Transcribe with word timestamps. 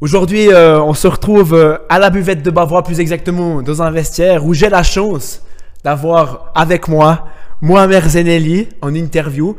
Aujourd'hui, 0.00 0.48
euh, 0.48 0.80
on 0.80 0.94
se 0.94 1.06
retrouve 1.06 1.52
euh, 1.52 1.76
à 1.90 1.98
la 1.98 2.08
buvette 2.08 2.42
de 2.42 2.50
Bavois, 2.50 2.82
plus 2.82 3.00
exactement 3.00 3.60
dans 3.60 3.82
un 3.82 3.90
vestiaire 3.90 4.46
où 4.46 4.54
j'ai 4.54 4.70
la 4.70 4.82
chance 4.82 5.42
d'avoir 5.84 6.50
avec 6.54 6.88
moi 6.88 7.26
Mohamed 7.60 8.04
Zenelli 8.04 8.70
en 8.80 8.94
interview. 8.94 9.56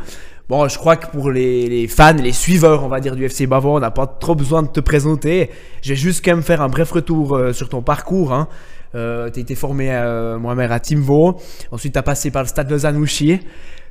Bon, 0.50 0.68
je 0.68 0.80
crois 0.80 0.96
que 0.96 1.06
pour 1.12 1.30
les, 1.30 1.70
les 1.70 1.88
fans, 1.88 2.14
les 2.14 2.32
suiveurs, 2.32 2.84
on 2.84 2.88
va 2.88 3.00
dire, 3.00 3.16
du 3.16 3.24
FC 3.24 3.46
Bavois, 3.46 3.74
on 3.74 3.80
n'a 3.80 3.92
pas 3.92 4.08
trop 4.08 4.34
besoin 4.34 4.64
de 4.64 4.68
te 4.68 4.80
présenter. 4.80 5.52
Je 5.84 5.90
vais 5.90 5.96
juste 5.96 6.26
quand 6.26 6.32
même 6.32 6.42
faire 6.42 6.62
un 6.62 6.70
bref 6.70 6.92
retour 6.92 7.36
euh, 7.36 7.54
sur 7.54 7.70
ton 7.70 7.84
parcours. 7.84 8.34
Hein. 8.34 8.48
Euh, 8.96 9.30
tu 9.30 9.38
as 9.38 9.42
été 9.44 9.54
formé, 9.54 9.90
euh, 9.92 10.40
Mohamed, 10.40 10.72
à 10.72 10.80
Timvo. 10.80 11.40
Ensuite, 11.72 11.94
tu 11.94 12.00
as 12.00 12.04
passé 12.04 12.32
par 12.32 12.42
le 12.42 12.48
stade 12.48 12.68
Lausanne-Ouchy. 12.70 13.42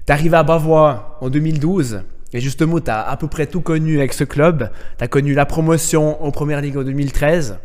Tu 0.05 0.13
arrivé 0.13 0.37
à 0.37 0.43
Bavois 0.43 1.17
en 1.21 1.31
2012. 1.31 2.03
Et 2.33 2.41
justement, 2.41 2.81
tu 2.81 2.91
as 2.91 3.01
à 3.01 3.17
peu 3.17 3.27
près 3.27 3.47
tout 3.47 3.61
connu 3.61 3.99
avec 3.99 4.13
ce 4.13 4.25
club. 4.25 4.71
Tu 4.99 5.05
as 5.05 5.09
connu 5.09 5.35
la 5.35 5.47
promotion 5.47 6.23
en 6.25 6.31
Première 6.31 6.61
Ligue 6.61 6.77
en 6.77 6.83
2013, 6.83 7.59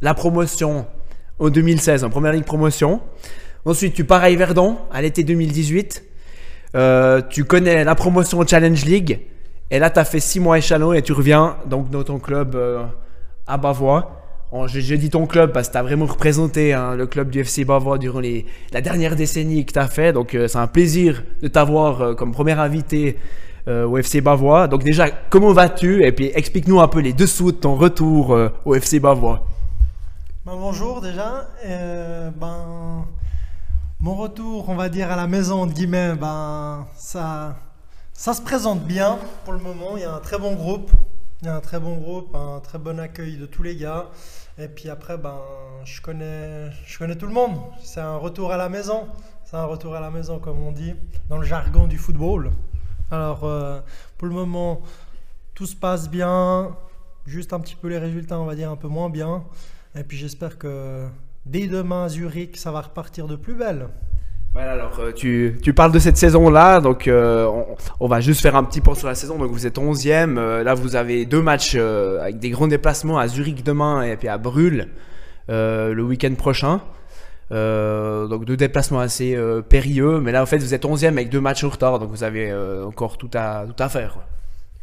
la 0.00 0.14
promotion 0.14 0.86
en 1.38 1.48
2016 1.48 2.04
en 2.04 2.10
Première 2.10 2.32
Ligue 2.32 2.44
promotion. 2.44 3.00
Ensuite, 3.64 3.94
tu 3.94 4.04
pars 4.04 4.22
à 4.22 4.30
Yverdon 4.30 4.76
à 4.92 5.02
l'été 5.02 5.24
2018. 5.24 6.04
Euh, 6.76 7.22
tu 7.28 7.44
connais 7.44 7.84
la 7.84 7.94
promotion 7.94 8.38
au 8.38 8.46
Challenge 8.46 8.84
League. 8.84 9.20
Et 9.70 9.78
là, 9.78 9.90
tu 9.90 9.98
as 9.98 10.04
fait 10.04 10.20
6 10.20 10.40
mois 10.40 10.58
échelon 10.58 10.92
et 10.92 11.02
tu 11.02 11.12
reviens 11.12 11.56
donc 11.66 11.90
dans 11.90 12.02
ton 12.02 12.18
club 12.18 12.54
euh, 12.54 12.84
à 13.46 13.56
Bavois. 13.56 14.20
J'ai 14.66 14.98
dit 14.98 15.10
ton 15.10 15.26
club 15.26 15.50
parce 15.50 15.66
que 15.66 15.72
tu 15.72 15.78
as 15.78 15.82
vraiment 15.82 16.06
représenté 16.06 16.74
hein, 16.74 16.94
le 16.94 17.08
club 17.08 17.28
du 17.30 17.40
FC 17.40 17.64
Bavois 17.64 17.98
durant 17.98 18.20
les, 18.20 18.46
la 18.72 18.80
dernière 18.80 19.16
décennie 19.16 19.66
que 19.66 19.72
tu 19.72 19.78
as 19.80 19.88
fait. 19.88 20.12
Donc, 20.12 20.34
euh, 20.34 20.46
c'est 20.46 20.58
un 20.58 20.68
plaisir 20.68 21.24
de 21.42 21.48
t'avoir 21.48 22.14
comme 22.14 22.30
premier 22.30 22.52
invité 22.52 23.16
euh, 23.66 23.86
au 23.86 23.96
FC 23.96 24.20
Bavois. 24.20 24.68
Donc, 24.68 24.84
déjà, 24.84 25.10
comment 25.30 25.52
vas-tu? 25.52 26.04
Et 26.04 26.12
puis, 26.12 26.30
explique-nous 26.34 26.80
un 26.80 26.88
peu 26.88 27.00
les 27.00 27.12
dessous 27.12 27.52
de 27.52 27.56
ton 27.56 27.76
retour 27.76 28.34
euh, 28.34 28.50
au 28.64 28.74
FC 28.74 29.00
Bavois. 29.00 29.46
Ben, 30.44 30.52
bonjour 30.56 31.00
déjà. 31.00 31.48
Euh, 31.64 32.30
ben, 32.30 33.06
mon 34.00 34.14
retour, 34.14 34.68
on 34.68 34.74
va 34.74 34.90
dire, 34.90 35.10
à 35.10 35.16
la 35.16 35.26
maison 35.26 35.64
de 35.66 35.72
guillemets, 35.72 36.14
ben, 36.14 36.86
ça, 36.96 37.56
ça 38.12 38.34
se 38.34 38.42
présente 38.42 38.84
bien 38.84 39.18
pour 39.44 39.54
le 39.54 39.58
moment. 39.60 39.96
Il 39.96 40.02
y 40.02 40.04
a 40.04 40.14
un 40.14 40.20
très 40.20 40.38
bon 40.38 40.54
groupe. 40.54 40.90
Il 41.40 41.46
y 41.46 41.50
a 41.50 41.56
un 41.56 41.60
très 41.60 41.80
bon 41.80 41.96
groupe, 41.96 42.36
un 42.36 42.60
très 42.60 42.78
bon 42.78 43.00
accueil 43.00 43.38
de 43.38 43.46
tous 43.46 43.62
les 43.62 43.76
gars. 43.76 44.10
Et 44.58 44.68
puis 44.68 44.90
après, 44.90 45.16
ben, 45.16 45.38
je 45.84 46.02
connais, 46.02 46.70
je 46.86 46.98
connais 46.98 47.16
tout 47.16 47.26
le 47.26 47.32
monde. 47.32 47.56
C'est 47.82 48.00
un 48.00 48.16
retour 48.16 48.52
à 48.52 48.58
la 48.58 48.68
maison. 48.68 49.08
C'est 49.44 49.56
un 49.56 49.64
retour 49.64 49.94
à 49.94 50.00
la 50.00 50.10
maison, 50.10 50.38
comme 50.38 50.60
on 50.62 50.72
dit, 50.72 50.94
dans 51.30 51.38
le 51.38 51.44
jargon 51.44 51.86
du 51.86 51.96
football. 51.96 52.50
Alors, 53.14 53.44
euh, 53.44 53.80
pour 54.18 54.28
le 54.28 54.34
moment, 54.34 54.82
tout 55.54 55.66
se 55.66 55.76
passe 55.76 56.10
bien. 56.10 56.76
Juste 57.26 57.52
un 57.52 57.60
petit 57.60 57.76
peu 57.76 57.88
les 57.88 57.98
résultats, 57.98 58.38
on 58.38 58.44
va 58.44 58.54
dire, 58.54 58.70
un 58.70 58.76
peu 58.76 58.88
moins 58.88 59.08
bien. 59.08 59.44
Et 59.96 60.02
puis 60.02 60.16
j'espère 60.16 60.58
que 60.58 61.06
dès 61.46 61.68
demain 61.68 62.04
à 62.04 62.08
Zurich, 62.08 62.56
ça 62.56 62.72
va 62.72 62.80
repartir 62.80 63.26
de 63.26 63.36
plus 63.36 63.54
belle. 63.54 63.88
Voilà, 64.54 64.72
alors 64.72 64.96
euh, 65.00 65.10
tu, 65.10 65.58
tu 65.62 65.74
parles 65.74 65.90
de 65.90 65.98
cette 65.98 66.16
saison-là, 66.16 66.80
donc 66.80 67.08
euh, 67.08 67.50
on, 67.98 68.06
va 68.06 68.20
juste 68.20 68.40
faire 68.40 68.54
un 68.54 68.62
petit 68.62 68.80
point 68.80 68.94
sur 68.94 69.08
la 69.08 69.16
saison. 69.16 69.36
Donc 69.36 69.50
vous 69.50 69.66
êtes 69.66 69.78
11e, 69.78 70.38
euh, 70.38 70.62
là 70.62 70.74
vous 70.74 70.94
avez 70.94 71.26
deux 71.26 71.42
matchs 71.42 71.74
avec 71.74 72.38
des 72.38 72.50
grands 72.50 72.68
déplacements 72.68 73.18
à 73.18 73.26
Zurich 73.26 73.64
demain 73.64 74.02
et 74.02 74.16
puis 74.16 74.28
à 74.28 74.38
Brûle 74.38 74.90
le 75.48 76.00
week-end 76.02 76.34
prochain. 76.34 76.80
Euh, 77.52 78.26
donc 78.26 78.44
deux 78.44 78.56
déplacements 78.56 79.00
assez 79.00 79.34
euh, 79.34 79.60
périlleux, 79.60 80.20
mais 80.20 80.32
là 80.32 80.42
en 80.42 80.46
fait 80.46 80.58
vous 80.58 80.72
êtes 80.72 80.84
11e 80.84 81.08
avec 81.08 81.28
deux 81.28 81.40
matchs 81.40 81.64
en 81.64 81.68
retard, 81.68 81.98
donc 81.98 82.10
vous 82.10 82.22
avez 82.22 82.50
euh, 82.50 82.86
encore 82.86 83.18
tout 83.18 83.30
à, 83.34 83.66
tout 83.66 83.82
à 83.82 83.88
faire. 83.88 84.18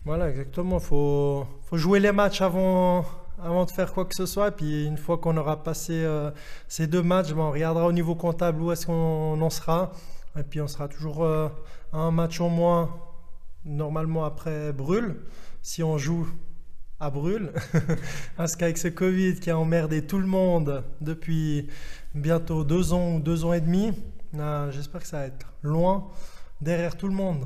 Voilà, 0.06 0.30
exactement. 0.30 0.78
Il 0.78 0.84
faut, 0.84 1.46
faut 1.64 1.78
jouer 1.78 2.00
les 2.00 2.12
matchs 2.12 2.42
avant, 2.42 3.06
avant 3.44 3.66
de 3.66 3.72
faire 3.72 3.94
quoi 3.94 4.06
que 4.06 4.16
ce 4.16 4.26
soit. 4.26 4.50
Et 4.50 4.52
puis 4.52 4.86
une 4.86 4.98
fois 4.98 5.18
qu'on 5.18 5.38
aura 5.38 5.64
passé 5.64 6.08
ces 6.68 6.88
deux 6.88 7.04
matchs, 7.04 7.34
ben, 7.34 7.42
on 7.42 7.52
regardera 7.52 7.86
au 7.86 7.92
niveau 7.92 8.16
comptable 8.16 8.62
où 8.62 8.72
est-ce 8.72 8.88
qu'on 8.88 9.40
en 9.40 9.50
sera. 9.52 9.92
Et 10.40 10.44
puis 10.44 10.60
on 10.60 10.68
sera 10.68 10.88
toujours 10.88 11.28
un 11.94 12.12
match 12.12 12.42
en 12.42 12.50
moins, 12.50 12.90
normalement 13.64 14.26
après 14.26 14.74
Brûle, 14.74 15.18
si 15.62 15.84
on 15.84 16.00
joue 16.00 16.28
à 17.00 17.10
Brûle. 17.10 17.52
Parce 18.38 18.56
qu'avec 18.56 18.80
ce 18.80 18.88
Covid 18.88 19.36
qui 19.36 19.50
a 19.50 19.58
emmerdé 19.58 20.06
tout 20.06 20.20
le 20.20 20.28
monde 20.28 20.84
depuis 21.02 21.68
bientôt 22.14 22.64
deux 22.64 22.94
ans 22.94 23.16
ou 23.16 23.20
deux 23.20 23.46
ans 23.46 23.54
et 23.54 23.62
demi, 23.62 23.92
euh, 24.36 24.72
j'espère 24.72 25.02
que 25.02 25.08
ça 25.08 25.20
va 25.20 25.26
être 25.26 25.54
loin 25.62 26.08
derrière 26.60 26.96
tout 26.96 27.08
le 27.08 27.14
monde. 27.14 27.46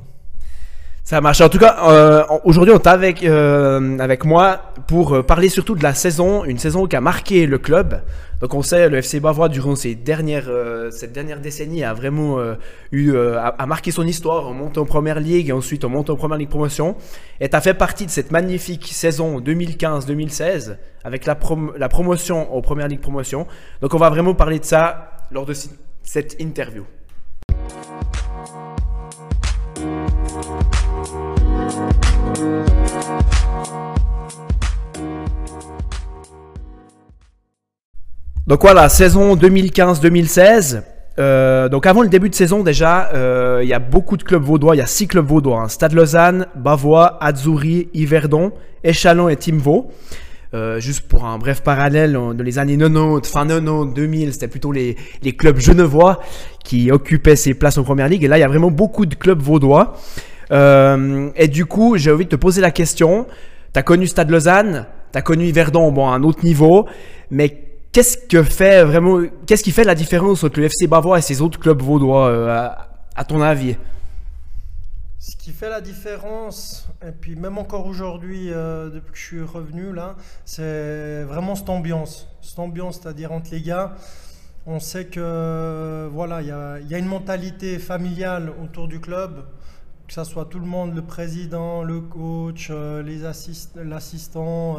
Ça 1.08 1.20
marche. 1.20 1.40
En 1.40 1.48
tout 1.48 1.58
cas, 1.60 1.76
euh, 1.88 2.24
aujourd'hui, 2.42 2.74
on 2.74 2.78
est 2.78 2.86
avec, 2.88 3.22
euh, 3.22 3.96
avec 4.00 4.24
moi 4.24 4.60
pour 4.88 5.14
euh, 5.14 5.22
parler 5.22 5.48
surtout 5.48 5.76
de 5.76 5.82
la 5.84 5.94
saison, 5.94 6.42
une 6.44 6.58
saison 6.58 6.88
qui 6.88 6.96
a 6.96 7.00
marqué 7.00 7.46
le 7.46 7.58
club. 7.58 8.02
Donc, 8.40 8.54
on 8.54 8.62
sait, 8.62 8.88
le 8.88 8.96
FC 8.98 9.20
Bavois, 9.20 9.48
durant 9.48 9.76
ces 9.76 9.94
dernières, 9.94 10.46
euh, 10.48 10.90
cette 10.90 11.12
dernière 11.12 11.38
décennie, 11.38 11.84
a 11.84 11.94
vraiment 11.94 12.40
euh, 12.40 12.56
eu, 12.90 13.12
euh, 13.12 13.38
a, 13.38 13.46
a 13.50 13.66
marqué 13.66 13.92
son 13.92 14.04
histoire 14.04 14.48
en 14.48 14.52
montant 14.52 14.80
en 14.80 14.84
première 14.84 15.20
ligue 15.20 15.48
et 15.48 15.52
ensuite 15.52 15.84
en 15.84 15.90
montant 15.90 16.14
en 16.14 16.16
première 16.16 16.38
ligue 16.38 16.48
promotion. 16.48 16.96
Et 17.38 17.48
tu 17.48 17.54
as 17.54 17.60
fait 17.60 17.74
partie 17.74 18.06
de 18.06 18.10
cette 18.10 18.32
magnifique 18.32 18.88
saison 18.92 19.38
2015-2016 19.40 20.76
avec 21.04 21.24
la, 21.24 21.36
prom- 21.36 21.70
la 21.78 21.88
promotion 21.88 22.52
en 22.52 22.60
première 22.62 22.88
ligue 22.88 23.00
promotion. 23.00 23.46
Donc, 23.80 23.94
on 23.94 23.98
va 23.98 24.10
vraiment 24.10 24.34
parler 24.34 24.58
de 24.58 24.64
ça 24.64 25.12
lors 25.30 25.46
de 25.46 25.54
cette 26.02 26.34
interview. 26.40 26.82
Donc 38.46 38.62
voilà, 38.62 38.88
saison 38.88 39.34
2015-2016. 39.36 40.82
Euh, 41.18 41.68
donc 41.68 41.86
avant 41.86 42.02
le 42.02 42.08
début 42.08 42.28
de 42.28 42.34
saison 42.34 42.62
déjà, 42.62 43.08
euh, 43.14 43.60
il 43.62 43.68
y 43.68 43.72
a 43.72 43.78
beaucoup 43.78 44.16
de 44.16 44.22
clubs 44.22 44.42
vaudois. 44.42 44.76
Il 44.76 44.78
y 44.78 44.82
a 44.82 44.86
six 44.86 45.06
clubs 45.08 45.26
vaudois. 45.26 45.62
hein. 45.62 45.68
Stade 45.68 45.92
Lausanne, 45.94 46.46
Bavois, 46.54 47.18
Azzurri, 47.22 47.88
Yverdon, 47.94 48.52
Échalon 48.84 49.28
et 49.28 49.36
Timvaux. 49.36 49.90
Euh, 50.54 50.78
juste 50.78 51.08
pour 51.08 51.24
un 51.24 51.38
bref 51.38 51.62
parallèle, 51.62 52.16
en- 52.16 52.32
dans 52.32 52.44
les 52.44 52.58
années 52.58 52.76
90, 52.78 53.28
fin 53.28 53.46
90, 53.46 53.92
2000, 53.94 54.32
c'était 54.32 54.46
plutôt 54.48 54.70
les, 54.70 54.96
les 55.22 55.32
clubs 55.32 55.58
genevois 55.58 56.20
qui 56.64 56.92
occupaient 56.92 57.34
ces 57.36 57.54
places 57.54 57.78
en 57.78 57.82
première 57.82 58.08
ligue. 58.08 58.22
Et 58.22 58.28
là, 58.28 58.38
il 58.38 58.42
y 58.42 58.44
a 58.44 58.48
vraiment 58.48 58.70
beaucoup 58.70 59.06
de 59.06 59.16
clubs 59.16 59.40
vaudois. 59.42 59.94
Euh, 60.52 61.30
et 61.34 61.48
du 61.48 61.66
coup, 61.66 61.96
j'ai 61.96 62.12
envie 62.12 62.24
de 62.26 62.30
te 62.30 62.36
poser 62.36 62.60
la 62.60 62.70
question. 62.70 63.26
Tu 63.74 63.78
as 63.80 63.82
connu 63.82 64.06
Stade 64.06 64.30
Lausanne, 64.30 64.86
tu 65.12 65.18
as 65.18 65.22
connu 65.22 65.46
Yverdon, 65.46 65.90
bon, 65.90 66.08
à 66.08 66.12
un 66.14 66.22
autre 66.22 66.44
niveau, 66.44 66.86
mais 67.30 67.62
qu'est-ce 67.96 68.18
que 68.18 68.42
fait 68.42 68.84
vraiment, 68.84 69.22
qu'est-ce 69.46 69.64
qui 69.64 69.70
fait 69.70 69.82
la 69.82 69.94
différence 69.94 70.44
entre 70.44 70.60
le 70.60 70.66
FC 70.66 70.86
Bavois 70.86 71.18
et 71.18 71.22
ces 71.22 71.40
autres 71.40 71.58
clubs 71.58 71.80
vaudois, 71.80 72.28
euh, 72.28 72.68
à, 73.14 73.24
ton 73.24 73.40
avis? 73.40 73.74
Ce 75.18 75.34
qui 75.34 75.50
fait 75.50 75.70
la 75.70 75.80
différence, 75.80 76.86
et 77.00 77.10
puis 77.10 77.36
même 77.36 77.56
encore 77.56 77.86
aujourd'hui, 77.86 78.52
euh, 78.52 78.90
depuis 78.90 79.12
que 79.12 79.18
je 79.18 79.24
suis 79.24 79.42
revenu 79.42 79.94
là, 79.94 80.14
c'est 80.44 81.22
vraiment 81.22 81.54
cette 81.54 81.70
ambiance. 81.70 82.28
Cette 82.42 82.58
ambiance, 82.58 83.00
c'est-à-dire 83.00 83.32
entre 83.32 83.48
les 83.52 83.62
gars, 83.62 83.94
on 84.66 84.78
sait 84.78 85.06
que 85.06 86.06
voilà, 86.12 86.42
il 86.42 86.48
y 86.48 86.94
a, 86.94 86.98
une 86.98 87.06
mentalité 87.06 87.78
familiale 87.78 88.52
autour 88.62 88.88
du 88.88 89.00
club, 89.00 89.46
que 90.06 90.12
ça 90.12 90.24
soit 90.24 90.44
tout 90.44 90.58
le 90.58 90.66
monde, 90.66 90.94
le 90.94 91.00
président, 91.00 91.82
le 91.82 92.02
coach, 92.02 92.68
euh, 92.70 93.02
les 93.02 93.24
assist- 93.24 93.82
l'assistant, 93.82 94.76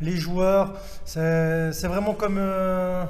les 0.00 0.16
joueurs. 0.16 0.74
C'est 1.04 1.86
vraiment 1.86 2.14
comme, 2.14 2.38
euh, 2.38 3.04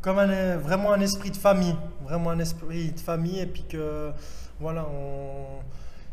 comme 0.00 0.18
un, 0.18 0.56
vraiment 0.56 0.92
un 0.92 1.00
esprit 1.00 1.30
de 1.30 1.36
famille, 1.36 1.76
vraiment 2.04 2.30
un 2.30 2.38
esprit 2.38 2.92
de 2.92 3.00
famille, 3.00 3.40
et 3.40 3.46
puis 3.46 3.64
que 3.68 4.10
voilà, 4.60 4.86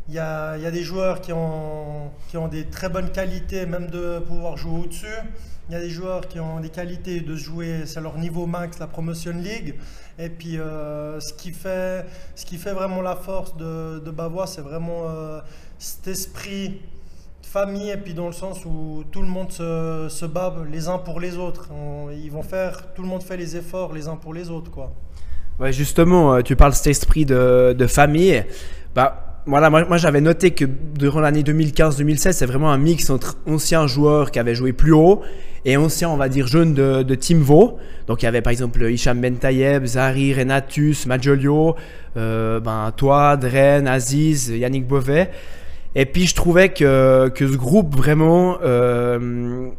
il 0.07 0.13
y 0.13 0.19
a, 0.19 0.57
y 0.57 0.65
a 0.65 0.71
des 0.71 0.83
joueurs 0.83 1.21
qui 1.21 1.33
ont, 1.33 2.11
qui 2.29 2.37
ont 2.37 2.47
des 2.47 2.65
très 2.65 2.89
bonnes 2.89 3.11
qualités, 3.11 3.65
même 3.65 3.87
de 3.87 4.19
pouvoir 4.19 4.57
jouer 4.57 4.81
au-dessus. 4.83 5.07
Il 5.67 5.73
y 5.73 5.75
a 5.75 5.79
des 5.79 5.89
joueurs 5.89 6.27
qui 6.27 6.39
ont 6.39 6.59
des 6.59 6.69
qualités 6.69 7.21
de 7.21 7.35
jouer, 7.35 7.87
c'est 7.87 7.99
leur 7.99 8.19
niveau 8.19 8.45
max, 8.45 8.77
la 8.77 8.85
Promotion 8.85 9.31
League. 9.31 9.73
Et 10.19 10.29
puis, 10.29 10.59
euh, 10.59 11.19
ce, 11.19 11.33
qui 11.33 11.51
fait, 11.51 12.05
ce 12.35 12.45
qui 12.45 12.57
fait 12.57 12.71
vraiment 12.71 13.01
la 13.01 13.15
force 13.15 13.57
de, 13.57 14.11
Bavois, 14.11 14.45
c'est 14.45 14.61
vraiment 14.61 15.09
euh, 15.09 15.41
cet 15.79 16.07
esprit 16.07 16.81
famille, 17.55 17.89
et 17.89 17.95
puis 17.95 18.13
dans 18.13 18.27
le 18.27 18.33
sens 18.33 18.65
où 18.65 19.05
tout 19.13 19.21
le 19.21 19.29
monde 19.29 19.49
se, 19.49 20.07
se 20.09 20.25
les 20.69 20.89
uns 20.89 20.97
pour 20.97 21.21
les 21.21 21.37
autres. 21.37 21.69
Ils 22.21 22.29
vont 22.29 22.43
faire, 22.43 22.93
tout 22.93 23.01
le 23.01 23.07
monde 23.07 23.23
fait 23.23 23.37
les 23.37 23.55
efforts 23.55 23.93
les 23.93 24.09
uns 24.09 24.17
pour 24.17 24.33
les 24.33 24.49
autres, 24.49 24.69
quoi. 24.69 24.91
Ouais, 25.57 25.71
justement, 25.71 26.33
euh, 26.33 26.41
tu 26.41 26.57
parles 26.57 26.73
de 26.73 26.75
cet 26.75 26.87
esprit 26.87 27.23
de, 27.23 27.71
de 27.71 27.87
famille. 27.87 28.43
Bah, 28.93 29.39
voilà, 29.45 29.69
moi, 29.69 29.97
j'avais 29.97 30.19
noté 30.19 30.51
que 30.51 30.65
durant 30.65 31.21
l'année 31.21 31.43
2015-2016, 31.43 32.33
c'est 32.33 32.45
vraiment 32.45 32.73
un 32.73 32.77
mix 32.77 33.09
entre 33.09 33.37
anciens 33.47 33.87
joueurs 33.87 34.31
qui 34.31 34.39
avaient 34.39 34.55
joué 34.55 34.73
plus 34.73 34.91
haut 34.91 35.21
et 35.63 35.77
anciens, 35.77 36.09
on 36.09 36.17
va 36.17 36.27
dire, 36.27 36.47
jeunes 36.47 36.73
de, 36.73 37.03
de 37.03 37.15
Team 37.15 37.39
Vaux. 37.39 37.77
Donc 38.07 38.21
il 38.21 38.25
y 38.25 38.27
avait 38.27 38.41
par 38.41 38.51
exemple 38.51 38.83
Hicham 38.83 39.21
Bentayeb, 39.21 39.85
Zari, 39.85 40.33
Renatus, 40.33 41.05
Majolio, 41.05 41.75
euh, 42.17 42.59
ben, 42.59 42.91
toi, 42.97 43.37
Dren, 43.37 43.87
Aziz, 43.87 44.49
Yannick 44.49 44.85
Beauvais. 44.85 45.29
Et 45.95 46.05
puis 46.05 46.27
je 46.27 46.35
trouvais 46.35 46.69
que, 46.69 47.29
que 47.29 47.47
ce 47.47 47.55
groupe 47.55 47.95
vraiment, 47.95 48.57
euh, 48.61 49.69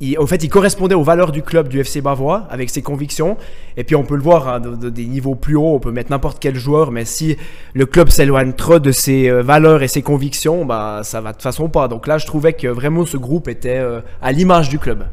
il, 0.00 0.16
au 0.18 0.26
fait, 0.26 0.44
il 0.44 0.48
correspondait 0.48 0.94
aux 0.94 1.02
valeurs 1.02 1.32
du 1.32 1.42
club 1.42 1.68
du 1.68 1.80
FC 1.80 2.00
Bavois 2.00 2.46
avec 2.48 2.70
ses 2.70 2.80
convictions. 2.80 3.36
Et 3.76 3.82
puis 3.82 3.96
on 3.96 4.04
peut 4.04 4.14
le 4.14 4.22
voir 4.22 4.48
hein, 4.48 4.60
de, 4.60 4.88
des 4.88 5.06
niveaux 5.06 5.34
plus 5.34 5.56
hauts, 5.56 5.74
on 5.74 5.80
peut 5.80 5.90
mettre 5.90 6.12
n'importe 6.12 6.38
quel 6.38 6.54
joueur, 6.54 6.92
mais 6.92 7.04
si 7.04 7.36
le 7.74 7.86
club 7.86 8.08
s'éloigne 8.08 8.52
trop 8.52 8.78
de 8.78 8.92
ses 8.92 9.28
euh, 9.28 9.42
valeurs 9.42 9.82
et 9.82 9.88
ses 9.88 10.02
convictions, 10.02 10.64
bah 10.64 11.00
ça 11.02 11.20
va 11.20 11.30
de 11.30 11.34
toute 11.34 11.42
façon 11.42 11.68
pas. 11.68 11.88
Donc 11.88 12.06
là, 12.06 12.18
je 12.18 12.26
trouvais 12.26 12.52
que 12.52 12.68
vraiment 12.68 13.04
ce 13.04 13.16
groupe 13.16 13.48
était 13.48 13.78
euh, 13.78 14.00
à 14.22 14.30
l'image 14.30 14.68
du 14.68 14.78
club. 14.78 15.06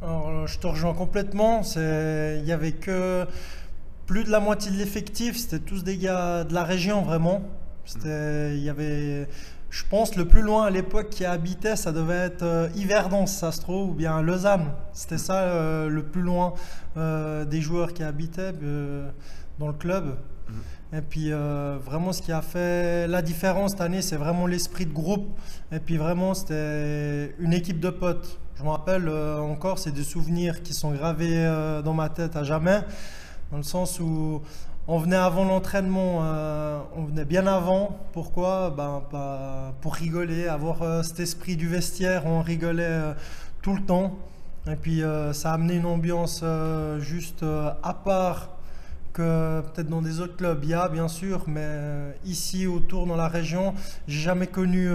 Alors, 0.00 0.46
je 0.46 0.56
te 0.60 0.68
rejoins 0.68 0.94
complètement. 0.94 1.62
Il 1.74 2.44
y 2.46 2.52
avait 2.52 2.72
que 2.72 3.26
plus 4.06 4.22
de 4.22 4.30
la 4.30 4.38
moitié 4.38 4.70
de 4.70 4.76
l'effectif, 4.76 5.36
c'était 5.36 5.58
tous 5.58 5.82
des 5.82 5.98
gars 5.98 6.44
de 6.44 6.54
la 6.54 6.62
région 6.62 7.02
vraiment. 7.02 7.42
Il 8.04 8.62
y 8.62 8.68
avait 8.70 9.28
je 9.70 9.84
pense 9.84 10.16
le 10.16 10.26
plus 10.26 10.40
loin 10.40 10.64
à 10.64 10.70
l'époque 10.70 11.10
qui 11.10 11.24
habitait, 11.24 11.76
ça 11.76 11.92
devait 11.92 12.14
être 12.14 12.42
euh, 12.42 12.68
Yverdon, 12.74 13.26
ça 13.26 13.52
se 13.52 13.60
trouve, 13.60 13.90
ou 13.90 13.94
bien 13.94 14.22
Lausanne. 14.22 14.72
C'était 14.92 15.18
ça 15.18 15.42
euh, 15.42 15.88
le 15.88 16.02
plus 16.02 16.22
loin 16.22 16.54
euh, 16.96 17.44
des 17.44 17.60
joueurs 17.60 17.92
qui 17.92 18.02
habitaient 18.02 18.52
dans 19.58 19.66
le 19.66 19.74
club. 19.74 20.16
Mhm. 20.48 20.54
Et 20.98 21.02
puis 21.02 21.30
vraiment 21.30 22.14
ce 22.14 22.22
qui 22.22 22.32
a 22.32 22.40
fait 22.40 23.06
la 23.06 23.20
différence 23.20 23.72
cette 23.72 23.82
année, 23.82 24.00
c'est 24.00 24.16
vraiment 24.16 24.46
l'esprit 24.46 24.86
de 24.86 24.92
groupe. 24.92 25.38
Et 25.70 25.80
puis 25.80 25.98
vraiment 25.98 26.32
c'était 26.32 27.34
une 27.38 27.52
équipe 27.52 27.78
de 27.78 27.90
potes. 27.90 28.40
Je 28.56 28.62
me 28.62 28.70
rappelle 28.70 29.06
encore, 29.10 29.78
c'est 29.78 29.92
des 29.92 30.02
souvenirs 30.02 30.62
qui 30.62 30.72
sont 30.72 30.92
gravés 30.92 31.44
dans 31.84 31.92
ma 31.92 32.08
tête 32.08 32.36
à 32.36 32.42
jamais. 32.42 32.80
Dans 33.50 33.58
le 33.58 33.62
sens 33.62 34.00
où 34.00 34.40
on 34.90 34.96
venait 34.96 35.16
avant 35.16 35.44
l'entraînement, 35.44 36.20
euh, 36.22 36.80
on 36.96 37.04
venait 37.04 37.26
bien 37.26 37.46
avant. 37.46 37.98
Pourquoi? 38.14 38.70
Ben, 38.70 39.02
Pour 39.82 39.94
rigoler, 39.94 40.48
avoir 40.48 40.82
euh, 40.82 41.02
cet 41.02 41.20
esprit 41.20 41.56
du 41.56 41.68
vestiaire, 41.68 42.24
on 42.24 42.40
rigolait 42.40 42.84
euh, 42.84 43.12
tout 43.60 43.74
le 43.74 43.82
temps. 43.82 44.18
Et 44.66 44.76
puis 44.76 45.02
ça 45.32 45.52
a 45.52 45.54
amené 45.54 45.76
une 45.76 45.86
ambiance 45.86 46.44
juste 46.98 47.42
à 47.42 47.94
part 47.94 48.50
que 49.14 49.62
peut-être 49.62 49.88
dans 49.88 50.02
des 50.02 50.20
autres 50.20 50.36
clubs, 50.36 50.60
il 50.62 50.68
y 50.68 50.74
a 50.74 50.90
bien 50.90 51.08
sûr, 51.08 51.44
mais 51.46 52.14
ici 52.26 52.66
autour 52.66 53.06
dans 53.06 53.16
la 53.16 53.28
région, 53.28 53.72
j'ai 54.06 54.20
jamais 54.20 54.46
connu 54.46 54.90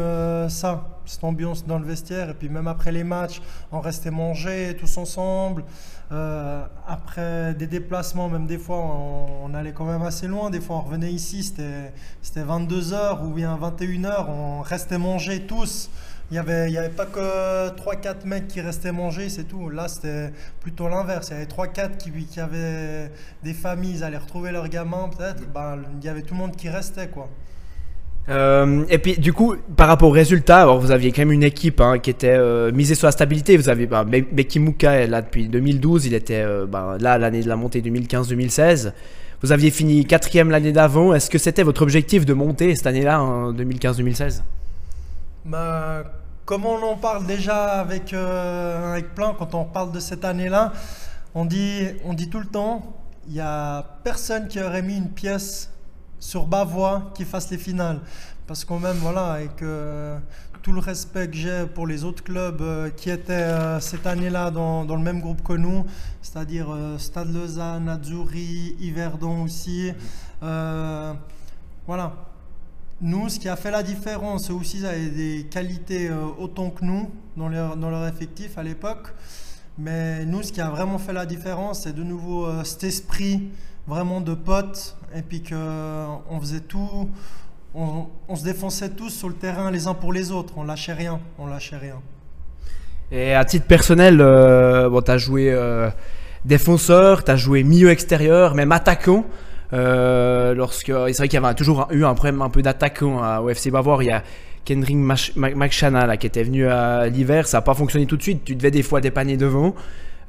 ça, 0.48 0.88
cette 1.07 1.24
ambiance 1.24 1.66
dans 1.66 1.80
le 1.80 1.88
vestiaire. 1.88 2.30
Et 2.30 2.34
puis 2.36 2.50
même 2.50 2.68
après 2.68 2.92
les 2.92 3.04
matchs, 3.04 3.42
on 3.72 3.80
restait 3.80 4.12
manger 4.12 4.78
tous 4.80 4.96
ensemble. 4.98 5.63
Euh, 6.13 6.63
après 6.88 7.56
des 7.56 7.65
déplacements, 7.65 8.30
même 8.30 8.45
des 8.45 8.60
fois, 8.60 8.77
on, 8.77 9.51
allait 9.56 9.71
quand 9.71 9.86
même 9.86 10.04
assez 10.04 10.27
loin. 10.27 10.51
Des 10.51 10.62
fois, 10.62 10.77
on 10.77 10.81
revenait 10.81 11.12
ici, 11.12 11.42
c'était 11.44 12.44
22h 12.44 13.24
ou 13.24 13.30
bien 13.30 13.57
21h, 13.57 14.25
on 14.30 14.62
restait 14.62 15.00
manger 15.00 15.48
tous. 15.48 15.89
Il 16.30 16.33
n'y 16.33 16.39
avait, 16.39 16.69
il 16.69 16.74
y 16.74 16.77
avait 16.77 16.89
pas 16.89 17.06
que 17.06 17.69
3-4 17.75 18.25
mecs 18.25 18.48
qui 18.48 18.62
restaient 18.62 18.92
manger, 18.92 19.30
c'est 19.30 19.44
tout. 19.45 19.69
Là, 19.69 19.88
c'était 19.88 20.31
plutôt 20.60 20.88
l'inverse. 20.88 21.30
Il 21.30 21.33
y 21.33 21.36
avait 21.36 21.45
3-4 21.45 21.98
qui, 21.98 22.12
qui 22.25 22.39
avaient 22.39 23.12
des 23.44 23.54
familles, 23.54 23.98
ils 23.98 24.04
allaient 24.04 24.18
retrouver 24.18 24.51
leurs 24.51 24.69
gamins 24.69 25.10
peut-être. 25.10 25.48
Ben, 25.51 25.80
il 26.00 26.06
y 26.06 26.10
avait 26.10 26.21
tout 26.21 26.36
le 26.36 26.39
monde 26.42 26.56
qui 26.56 26.69
restait, 26.69 27.07
quoi. 27.07 27.27
Euh, 28.30 28.86
et 28.90 29.00
puis 29.00 29.18
du 29.18 29.34
coup, 29.34 29.56
par 29.75 29.88
rapport 29.88 30.10
aux 30.10 30.14
résultats, 30.14 30.62
alors 30.62 30.80
vous 30.80 30.92
aviez 30.92 31.12
quand 31.12 31.22
même 31.22 31.34
une 31.34 31.44
équipe 31.44 31.81
hein, 31.81 32.00
qui 32.00 32.10
était 32.10 32.36
euh, 32.38 32.72
misée 32.72 32.96
sur 32.96 33.08
la 33.08 33.12
stabilité. 33.12 33.58
Vous 33.58 33.70
avez 33.70 33.86
bah, 33.86 34.06
Becky 34.06 34.60
Mouka 34.60 35.06
là 35.08 35.22
depuis 35.22 35.50
2012, 35.50 36.06
il 36.06 36.14
était 36.14 36.42
euh, 36.42 36.66
bah, 36.66 36.98
là 37.00 37.18
l'année 37.18 37.42
de 37.42 37.50
la 37.50 37.56
montée 37.56 37.81
2015-2016. 37.81 38.94
Vous 39.42 39.52
aviez 39.52 39.72
fini 39.72 40.06
quatrième 40.06 40.52
l'année 40.52 40.72
d'avant. 40.72 41.14
Est-ce 41.14 41.30
que 41.30 41.38
c'était 41.38 41.64
votre 41.64 41.81
objectif 41.81 42.25
de 42.25 42.34
monter 42.34 42.74
cette 42.75 42.88
année-là 42.88 43.22
en 43.22 43.52
2015-2016 43.52 44.42
bah, 45.46 46.04
Comme 46.46 46.66
on 46.66 46.81
en 46.81 46.96
parle 46.96 47.25
déjà 47.25 47.74
avec, 47.74 48.14
avec 48.14 49.14
plein 49.14 49.36
quand 49.38 49.54
on 49.54 49.66
parle 49.66 49.92
de 49.92 50.00
cette 50.00 50.24
année-là, 50.24 50.72
on 51.36 51.44
dit, 51.44 51.88
on 52.06 52.14
dit 52.14 52.30
tout 52.30 52.40
le 52.40 52.46
temps, 52.46 52.94
il 53.28 53.34
n'y 53.34 53.42
a 53.42 53.84
personne 54.06 54.48
qui 54.48 54.62
aurait 54.62 54.81
mis 54.81 54.96
une 54.96 55.10
pièce 55.10 55.74
sur 56.24 56.46
Bavois 56.46 57.12
qui 57.14 57.25
fasse 57.25 57.52
les 57.52 57.58
finales. 57.58 58.00
Parce 58.48 58.64
qu'on 58.64 58.80
même, 58.80 58.96
voilà, 58.98 59.34
avec 59.34 59.62
euh, 59.62 60.18
tout 60.62 60.72
le 60.72 60.80
respect 60.80 61.28
que 61.28 61.36
j'ai 61.36 61.66
pour 61.66 61.86
les 61.86 62.06
autres 62.06 62.24
clubs 62.24 62.62
euh, 62.62 62.90
qui 62.90 63.10
étaient 63.10 63.34
euh, 63.34 63.81
cette 63.81 64.08
année-là 64.08 64.50
dans, 64.50 64.86
le 64.86 65.04
même 65.04 65.20
groupe 65.20 65.44
que 65.44 65.52
nous, 65.52 65.86
c'est-à-dire 66.22 66.68
Stade 66.98 67.34
Lausanne, 67.34 67.90
Azzurri, 67.90 68.75
Yverdon 68.80 69.44
aussi. 69.44 69.92
voilà. 70.42 72.16
Nous, 73.02 73.28
ce 73.28 73.38
qui 73.38 73.50
a 73.50 73.58
fait 73.58 73.72
la 73.72 73.84
différence, 73.84 74.50
aussi, 74.50 74.78
ils 74.78 74.86
avaient 74.86 75.10
des 75.10 75.48
qualités 75.52 76.10
autant 76.40 76.70
que 76.70 76.86
nous 76.86 77.12
dans 77.36 77.50
leur, 77.50 77.75
dans 77.75 77.90
leur 77.90 78.08
effectif 78.08 78.58
à 78.58 78.64
l'époque. 78.64 79.14
Mais 79.78 80.24
nous, 80.25 80.42
ce 80.42 80.54
qui 80.54 80.62
a 80.62 80.70
vraiment 80.70 81.00
fait 81.00 81.12
la 81.12 81.25
différence, 81.25 81.81
c'est 81.81 81.94
de 81.94 82.04
nouveau 82.04 82.64
cet 82.64 82.86
esprit 82.86 83.50
vraiment 83.88 84.22
de 84.22 84.34
potes 84.34 84.98
et 85.16 85.22
puis 85.22 85.44
qu'on 85.44 86.40
faisait 86.40 86.62
tout, 86.62 87.10
on, 87.76 88.36
se 88.36 88.44
défonçait 88.44 88.90
tous 88.90 89.10
sur 89.10 89.28
le 89.30 89.36
terrain 89.36 89.72
les 89.72 89.88
uns 89.88 89.94
pour 89.94 90.14
les 90.14 90.32
autres, 90.32 90.54
on 90.58 90.64
lâchait 90.64 90.94
rien, 90.94 91.20
on 91.40 91.48
lâchait 91.48 91.78
rien. 91.78 92.00
Et 93.12 93.34
à 93.34 93.46
titre 93.46 93.68
personnel, 93.68 94.20
euh, 94.22 94.90
bon, 94.90 95.02
tu 95.02 95.12
as 95.12 95.18
joué 95.18 95.52
euh, 95.52 95.90
défenseur, 96.46 97.24
tu 97.24 97.32
as 97.32 97.36
joué 97.36 97.64
milieu 97.64 97.90
extérieur, 97.90 98.56
même 98.56 98.72
attaquant. 98.72 99.26
Euh, 99.74 100.54
lorsque, 100.54 100.88
c'est 100.88 101.18
vrai 101.18 101.28
qu'il 101.28 101.40
y 101.40 101.44
avait 101.44 101.54
toujours 101.56 101.88
eu 101.92 102.06
un 102.06 102.14
problème 102.14 102.42
un 102.42 102.50
peu 102.50 102.62
d'attaquant 102.62 103.24
à 103.24 103.42
UFC 103.42 103.70
Bavoir. 103.70 104.04
Il 104.04 104.08
y 104.08 104.12
a 104.12 104.24
Kendrick 104.66 104.98
McShanna 105.36 106.16
qui 106.18 106.28
était 106.28 106.44
venu 106.44 106.68
à 106.68 107.08
l'hiver, 107.08 107.48
ça 107.48 107.58
n'a 107.58 107.62
pas 107.62 107.74
fonctionné 107.74 108.06
tout 108.06 108.18
de 108.18 108.22
suite. 108.22 108.44
Tu 108.46 108.56
devais 108.56 108.72
des 108.72 108.84
fois 108.84 109.02
dépanner 109.02 109.36
devant. 109.36 109.76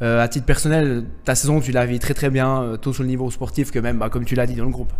Euh, 0.04 0.22
à 0.22 0.28
titre 0.28 0.44
personnel, 0.44 1.06
ta 1.24 1.34
saison, 1.34 1.60
tu 1.60 1.72
la 1.72 1.86
vis 1.86 1.98
très 1.98 2.12
très 2.12 2.28
bien, 2.28 2.60
euh, 2.60 2.76
tant 2.76 2.92
sur 2.92 3.02
le 3.02 3.08
niveau 3.08 3.30
sportif 3.30 3.70
que 3.70 3.78
même, 3.78 3.96
bah, 3.96 4.10
comme 4.10 4.26
tu 4.26 4.34
l'as 4.34 4.46
dit, 4.46 4.54
dans 4.54 4.64
le 4.64 4.70
groupe. 4.70 4.92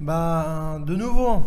Bah, 0.00 0.80
de 0.84 0.96
nouveau, 0.96 1.44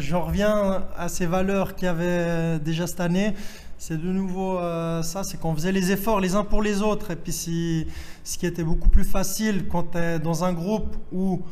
j'en 0.00 0.22
reviens 0.24 0.86
à 0.98 1.08
ces 1.08 1.26
valeurs 1.26 1.76
qu'il 1.76 1.86
y 1.86 1.88
avait 1.88 2.58
déjà 2.58 2.88
cette 2.88 2.98
année. 2.98 3.32
C'est 3.78 3.96
de 3.96 4.08
nouveau 4.08 4.58
euh, 4.58 5.02
ça, 5.02 5.22
c'est 5.22 5.38
qu'on 5.38 5.54
faisait 5.54 5.70
les 5.70 5.92
efforts 5.92 6.18
les 6.18 6.34
uns 6.34 6.42
pour 6.42 6.62
les 6.62 6.82
autres. 6.82 7.12
Et 7.12 7.16
puis, 7.16 7.32
si, 7.32 7.86
ce 8.24 8.38
qui 8.38 8.46
était 8.46 8.64
beaucoup 8.64 8.88
plus 8.88 9.04
facile 9.04 9.68
quand 9.68 9.92
tu 9.92 9.98
es 9.98 10.18
dans 10.18 10.42
un 10.42 10.52
groupe 10.52 10.96
où 11.12 11.42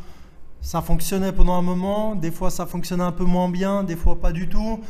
ça 0.61 0.81
fonctionnait 0.81 1.31
pendant 1.31 1.55
un 1.55 1.63
moment, 1.63 2.17
des 2.17 2.33
fois 2.33 2.51
ça 2.51 2.67
fonctionnait 2.67 3.05
un 3.05 3.13
peu 3.13 3.25
moins 3.25 3.51
bien, 3.51 3.85
des 3.85 3.97
fois 3.97 4.21
pas 4.21 4.33
du 4.33 4.49
tout. 4.49 4.81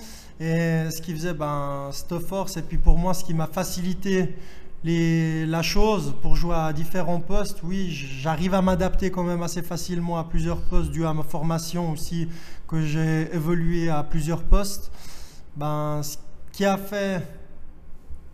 Et 0.41 0.89
ce 0.91 1.03
qui 1.03 1.13
faisait 1.13 1.35
ben, 1.35 1.91
cette 1.93 2.19
force, 2.21 2.57
et 2.57 2.63
puis 2.63 2.79
pour 2.79 2.97
moi, 2.97 3.13
ce 3.13 3.25
qui 3.25 3.35
m'a 3.35 3.49
facilité 3.49 4.35
la 4.85 5.63
chose 5.63 6.15
pour 6.21 6.37
jouer 6.37 6.55
à 6.55 6.73
différents 6.73 7.21
postes, 7.21 7.61
oui, 7.63 7.89
j'arrive 7.91 8.55
à 8.55 8.61
m'adapter 8.61 9.11
quand 9.11 9.23
même 9.23 9.43
assez 9.43 9.63
facilement 9.63 10.19
à 10.19 10.25
plusieurs 10.25 10.61
postes 10.61 10.91
dû 10.91 11.07
à 11.07 11.15
ma 11.15 11.23
formation 11.23 11.93
aussi, 11.93 12.29
que 12.69 12.83
j'ai 12.83 13.35
évolué 13.35 13.89
à 13.89 14.03
plusieurs 14.03 14.43
postes. 14.43 14.93
Ben, 15.57 16.03
ce 16.03 16.17
qui 16.53 16.65
a 16.65 16.77
fait 16.77 17.27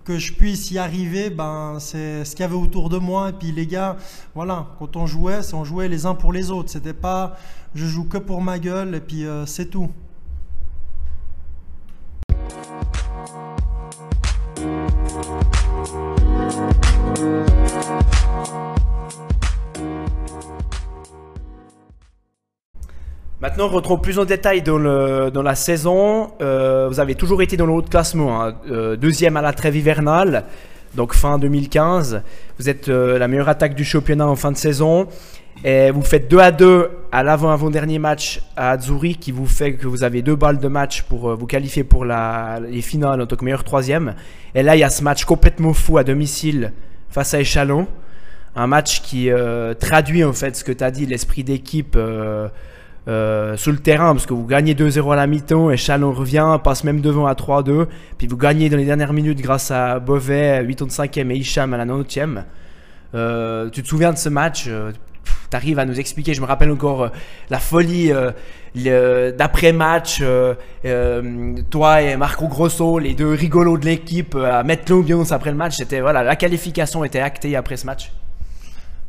que 0.05 0.19
je 0.19 0.33
puisse 0.33 0.71
y 0.73 0.79
arriver, 0.79 1.31
ben, 1.31 1.77
c'est 1.79 2.25
ce 2.25 2.35
qu'il 2.35 2.43
y 2.43 2.47
avait 2.49 2.57
autour 2.57 2.89
de 2.89 2.99
moi. 2.99 3.29
Et 3.29 3.33
puis 3.33 3.53
les 3.53 3.67
gars, 3.67 3.97
voilà, 4.35 4.67
quand 4.79 4.97
on 4.97 5.07
jouait, 5.07 5.41
on 5.55 5.65
jouait 5.65 5.89
les 5.89 6.05
uns 6.05 6.15
pour 6.15 6.33
les 6.33 6.51
autres. 6.51 6.71
C'était 6.71 6.95
pas 6.95 7.37
je 7.75 7.87
joue 7.87 8.05
que 8.05 8.19
pour 8.19 8.43
ma 8.43 8.59
gueule 8.59 8.97
et 8.97 9.01
puis 9.01 9.25
euh, 9.25 9.47
c'est 9.47 9.67
tout. 9.67 9.91
Maintenant, 23.41 23.71
on 23.73 23.97
plus 23.97 24.19
en 24.19 24.27
détail 24.27 24.61
dans, 24.61 24.77
le, 24.77 25.31
dans 25.33 25.41
la 25.43 25.55
saison. 25.55 26.33
Euh, 26.43 26.89
vous 26.91 27.01
avez 27.01 27.15
toujours 27.15 27.41
été 27.41 27.57
dans 27.57 27.65
le 27.65 27.73
haut 27.73 27.81
de 27.81 27.89
classement, 27.89 28.43
hein. 28.43 28.55
euh, 28.71 28.97
deuxième 28.97 29.39
à 29.39 29.41
la 29.41 29.55
trêve 29.55 29.77
hivernale, 29.77 30.45
donc 30.95 31.15
fin 31.15 31.39
2015. 31.39 32.23
Vous 32.59 32.69
êtes 32.69 32.91
euh, 32.91 33.19
la 33.19 33.29
meilleure 33.29 33.49
attaque 33.49 33.75
du 33.75 33.85
championnat 33.85 34.29
en 34.29 34.37
fin 34.37 34.53
de 34.53 34.59
saison. 34.59 35.09
Et 35.65 35.91
vous 35.91 36.03
faites 36.03 36.31
2 36.31 36.39
à 36.39 36.53
2 36.53 36.91
à 37.13 37.23
l'avant-avant-dernier 37.23 37.99
match 37.99 38.43
à 38.57 38.73
Azzurri 38.73 39.17
qui 39.17 39.33
vous 39.33 39.47
fait 39.47 39.73
que 39.73 39.87
vous 39.87 40.05
avez 40.05 40.21
deux 40.21 40.37
balles 40.37 40.59
de 40.59 40.69
match 40.69 41.03
pour 41.03 41.35
vous 41.35 41.47
qualifier 41.47 41.83
pour 41.83 42.05
la, 42.05 42.61
les 42.61 42.83
finales 42.83 43.21
en 43.23 43.27
tant 43.27 43.37
que 43.37 43.45
meilleur 43.45 43.65
troisième. 43.65 44.15
Et 44.55 44.63
là, 44.63 44.77
il 44.77 44.81
y 44.81 44.85
a 44.85 44.91
ce 44.91 45.03
match 45.03 45.25
complètement 45.25 45.73
fou 45.73 45.99
à 45.99 46.05
domicile 46.05 46.73
face 47.11 47.35
à 47.35 47.41
Échalon. 47.41 47.87
Un 48.57 48.67
match 48.67 49.03
qui 49.03 49.31
traduit 49.79 50.25
en 50.25 50.33
fait 50.33 50.57
ce 50.57 50.65
que 50.65 50.73
tu 50.73 50.83
as 50.83 50.91
dit, 50.91 51.07
l'esprit 51.07 51.45
d'équipe. 51.45 51.97
Euh, 53.09 53.57
sur 53.57 53.73
le 53.73 53.79
terrain 53.79 54.13
parce 54.13 54.27
que 54.27 54.35
vous 54.35 54.47
gagnez 54.47 54.75
2-0 54.75 55.13
à 55.13 55.17
la 55.17 55.27
mi-temps 55.27 55.71
et 55.71 55.79
Chalon 55.79 56.13
revient, 56.13 56.59
passe 56.63 56.85
même 56.85 57.01
devant 57.01 57.27
à 57.27 57.33
3-2. 57.33 57.87
Puis 58.19 58.27
vous 58.27 58.37
gagnez 58.37 58.69
dans 58.69 58.77
les 58.77 58.85
dernières 58.85 59.15
minutes 59.15 59.41
grâce 59.41 59.71
à 59.71 59.99
Beauvais, 59.99 60.63
85e 60.65 61.31
et 61.31 61.37
Hicham 61.37 61.73
à 61.73 61.79
la 61.79 61.87
90e. 61.87 62.45
Euh, 63.15 63.71
tu 63.71 63.83
te 63.83 63.89
souviens 63.89 64.13
de 64.13 64.19
ce 64.19 64.29
match 64.29 64.67
euh, 64.69 64.93
tu 65.51 65.57
arrives 65.57 65.79
à 65.79 65.85
nous 65.85 65.99
expliquer. 65.99 66.35
Je 66.35 66.41
me 66.41 66.47
rappelle 66.47 66.71
encore 66.71 67.03
euh, 67.03 67.09
la 67.51 67.59
folie 67.59 68.13
d'après-match, 68.75 70.23
toi 71.71 72.03
et 72.03 72.17
Marco 72.17 72.49
Grosso, 72.49 72.99
les 72.99 73.15
deux 73.15 73.33
rigolos 73.33 73.79
de 73.79 73.87
l'équipe, 73.87 74.35
à 74.37 74.63
mettre 74.63 74.93
l'ambiance 74.93 75.33
après 75.33 75.51
le 75.51 75.57
match. 75.57 75.77
C'était 75.77 76.01
voilà, 76.01 76.23
la 76.23 76.37
qualification 76.37 77.05
était 77.05 77.21
actée 77.21 77.57
après 77.57 77.77
ce 77.77 77.87
match. 77.87 78.13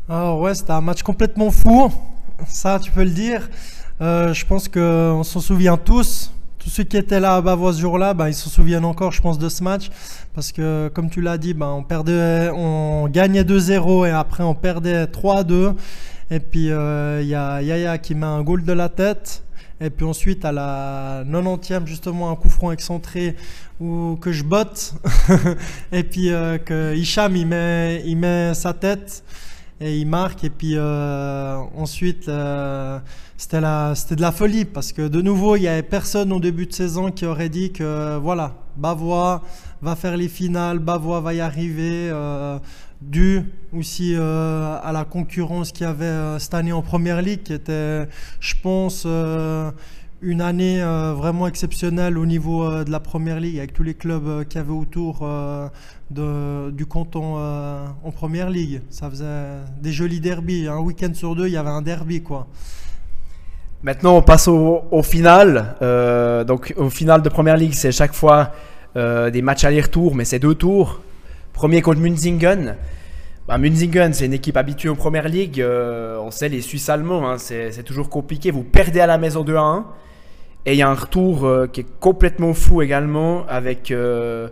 Alors 0.09 0.39
ouais, 0.39 0.55
c'était 0.55 0.71
un 0.71 0.81
match 0.81 1.03
complètement 1.03 1.51
fou, 1.51 1.91
ça 2.47 2.79
tu 2.79 2.91
peux 2.91 3.03
le 3.03 3.11
dire. 3.11 3.47
je 3.99 4.45
pense 4.45 4.67
qu'on 4.67 5.23
s'en 5.23 5.39
souvient 5.39 5.77
tous 5.77 6.31
tous 6.61 6.69
ceux 6.69 6.83
qui 6.83 6.95
étaient 6.95 7.19
là 7.19 7.35
à 7.37 7.41
Bavois 7.41 7.73
ce 7.73 7.81
jour-là, 7.81 8.13
ben, 8.13 8.27
ils 8.27 8.35
se 8.35 8.47
souviennent 8.47 8.85
encore, 8.85 9.11
je 9.11 9.21
pense, 9.21 9.39
de 9.39 9.49
ce 9.49 9.63
match. 9.63 9.89
Parce 10.35 10.51
que, 10.51 10.91
comme 10.93 11.09
tu 11.09 11.19
l'as 11.19 11.39
dit, 11.39 11.55
ben, 11.55 11.69
on, 11.69 11.83
perdait, 11.83 12.51
on 12.53 13.07
gagnait 13.07 13.43
2-0 13.43 14.07
et 14.07 14.11
après 14.11 14.43
on 14.43 14.53
perdait 14.53 15.05
3-2. 15.05 15.73
Et 16.31 16.39
puis, 16.39 16.67
il 16.67 16.71
euh, 16.71 17.21
y 17.23 17.35
a 17.35 17.61
Yaya 17.61 17.97
qui 17.97 18.15
met 18.15 18.25
un 18.25 18.41
goal 18.41 18.63
de 18.63 18.71
la 18.71 18.87
tête. 18.87 19.43
Et 19.81 19.89
puis 19.89 20.05
ensuite, 20.05 20.45
à 20.45 20.53
la 20.53 21.25
90e, 21.25 21.85
justement, 21.85 22.31
un 22.31 22.35
coup 22.35 22.49
franc 22.49 22.71
excentré 22.71 23.35
où, 23.81 24.15
que 24.21 24.31
je 24.31 24.45
botte. 24.45 24.93
et 25.91 26.03
puis 26.03 26.31
euh, 26.31 26.57
Hicham, 26.95 27.35
il 27.35 27.47
met, 27.47 28.53
sa 28.53 28.73
tête 28.73 29.25
et 29.81 29.97
il 29.97 30.07
marque. 30.07 30.45
Et 30.45 30.49
puis 30.49 30.75
euh, 30.77 31.57
ensuite, 31.75 32.31
c'était 33.35 33.59
de 33.59 34.21
la 34.21 34.31
folie 34.31 34.63
parce 34.63 34.93
que 34.93 35.07
de 35.09 35.21
nouveau, 35.21 35.57
il 35.57 35.61
n'y 35.61 35.67
avait 35.67 35.83
personne 35.83 36.31
au 36.31 36.39
début 36.39 36.67
de 36.67 36.73
saison 36.73 37.11
qui 37.11 37.25
aurait 37.25 37.49
dit 37.49 37.73
que 37.73 38.17
voilà, 38.19 38.53
Bavois 38.77 39.41
va 39.81 39.95
faire 39.95 40.15
les 40.15 40.27
finales, 40.27 40.79
Bavois 40.79 41.21
va 41.21 41.33
y 41.33 41.41
arriver, 41.41 42.09
euh, 42.11 42.59
dû 43.01 43.43
aussi 43.73 44.15
euh, 44.15 44.77
à 44.81 44.91
la 44.91 45.05
concurrence 45.05 45.71
qu'il 45.71 45.85
y 45.85 45.89
avait 45.89 46.05
euh, 46.05 46.39
cette 46.39 46.53
année 46.53 46.71
en 46.71 46.81
Première 46.81 47.21
Ligue, 47.21 47.43
qui 47.43 47.53
était, 47.53 48.07
je 48.39 48.53
pense, 48.61 49.05
une 50.23 50.41
année 50.41 50.81
vraiment 50.81 51.47
exceptionnelle 51.47 52.17
au 52.17 52.25
niveau 52.25 52.83
de 52.83 52.91
la 52.91 52.99
Première 52.99 53.39
Ligue, 53.39 53.57
avec 53.57 53.73
tous 53.73 53.83
les 53.83 53.95
clubs 53.95 54.45
qu'il 54.47 54.59
y 54.59 54.61
avait 54.61 54.71
autour 54.71 55.27
du 56.11 56.85
canton 56.85 57.37
en 57.37 58.11
Première 58.11 58.49
Ligue. 58.49 58.81
Ça 58.89 59.09
faisait 59.09 59.61
des 59.81 59.91
jolis 59.91 60.19
derbies. 60.19 60.67
Un 60.67 60.79
week-end 60.79 61.13
sur 61.13 61.35
deux, 61.35 61.47
il 61.47 61.53
y 61.53 61.57
avait 61.57 61.69
un 61.69 61.81
derby, 61.81 62.21
quoi. 62.21 62.47
Maintenant, 63.83 64.15
on 64.15 64.21
passe 64.21 64.47
au, 64.47 65.01
final. 65.01 65.75
Euh, 65.81 66.43
donc, 66.43 66.73
au 66.77 66.91
final 66.91 67.23
de 67.23 67.29
Première 67.29 67.57
Ligue, 67.57 67.73
c'est 67.73 67.91
chaque 67.91 68.13
fois 68.13 68.51
euh, 68.95 69.31
des 69.31 69.41
matchs 69.41 69.63
aller-retour, 69.63 70.13
mais 70.13 70.23
c'est 70.23 70.37
deux 70.37 70.53
tours. 70.53 71.01
Premier 71.61 71.83
contre 71.83 71.99
Munzingen. 71.99 72.75
Bah, 73.47 73.59
Munzingen, 73.59 74.13
c'est 74.13 74.25
une 74.25 74.33
équipe 74.33 74.57
habituée 74.57 74.89
en 74.89 74.95
Première 74.95 75.29
Ligue. 75.29 75.61
Euh, 75.61 76.17
on 76.17 76.31
sait, 76.31 76.49
les 76.49 76.59
Suisses 76.59 76.89
allemands, 76.89 77.29
hein, 77.29 77.37
c'est 77.37 77.83
toujours 77.83 78.09
compliqué. 78.09 78.49
Vous 78.49 78.63
perdez 78.63 78.99
à 78.99 79.05
la 79.05 79.19
maison 79.19 79.43
2 79.43 79.55
à 79.55 79.61
1. 79.61 79.85
Et 80.65 80.73
il 80.73 80.77
y 80.79 80.81
a 80.81 80.89
un 80.89 80.95
retour 80.95 81.47
qui 81.71 81.81
est 81.81 81.99
complètement 81.99 82.55
fou 82.55 82.81
également, 82.81 83.45
avec 83.47 83.89
le 83.91 84.49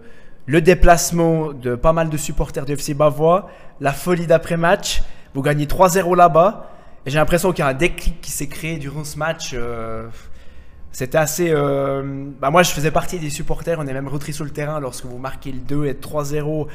déplacement 0.61 1.51
de 1.51 1.73
pas 1.73 1.93
mal 1.93 2.11
de 2.11 2.17
supporters 2.17 2.65
du 2.65 2.73
FC 2.73 2.93
Bavois, 2.93 3.49
la 3.81 3.91
folie 3.91 4.27
d'après-match. 4.27 5.01
Vous 5.33 5.41
gagnez 5.41 5.65
3-0 5.65 6.15
là-bas. 6.15 6.69
Et 7.07 7.09
j'ai 7.09 7.17
l'impression 7.17 7.53
qu'il 7.53 7.63
y 7.63 7.67
a 7.67 7.71
un 7.71 7.73
déclic 7.73 8.21
qui 8.21 8.29
s'est 8.29 8.45
créé 8.45 8.77
durant 8.77 9.03
ce 9.03 9.17
match. 9.17 9.53
Euh, 9.55 10.05
c'était 10.91 11.17
assez. 11.17 11.49
Euh, 11.49 12.27
bah 12.39 12.51
moi, 12.51 12.61
je 12.61 12.69
faisais 12.69 12.91
partie 12.91 13.17
des 13.17 13.31
supporters. 13.31 13.79
On 13.79 13.87
est 13.87 13.93
même 13.93 14.07
rentré 14.07 14.31
sur 14.31 14.45
le 14.45 14.51
terrain 14.51 14.79
lorsque 14.79 15.05
vous 15.05 15.17
marquez 15.17 15.51
le 15.51 15.59
2 15.59 15.85
et 15.85 15.93
3-0 15.93 16.67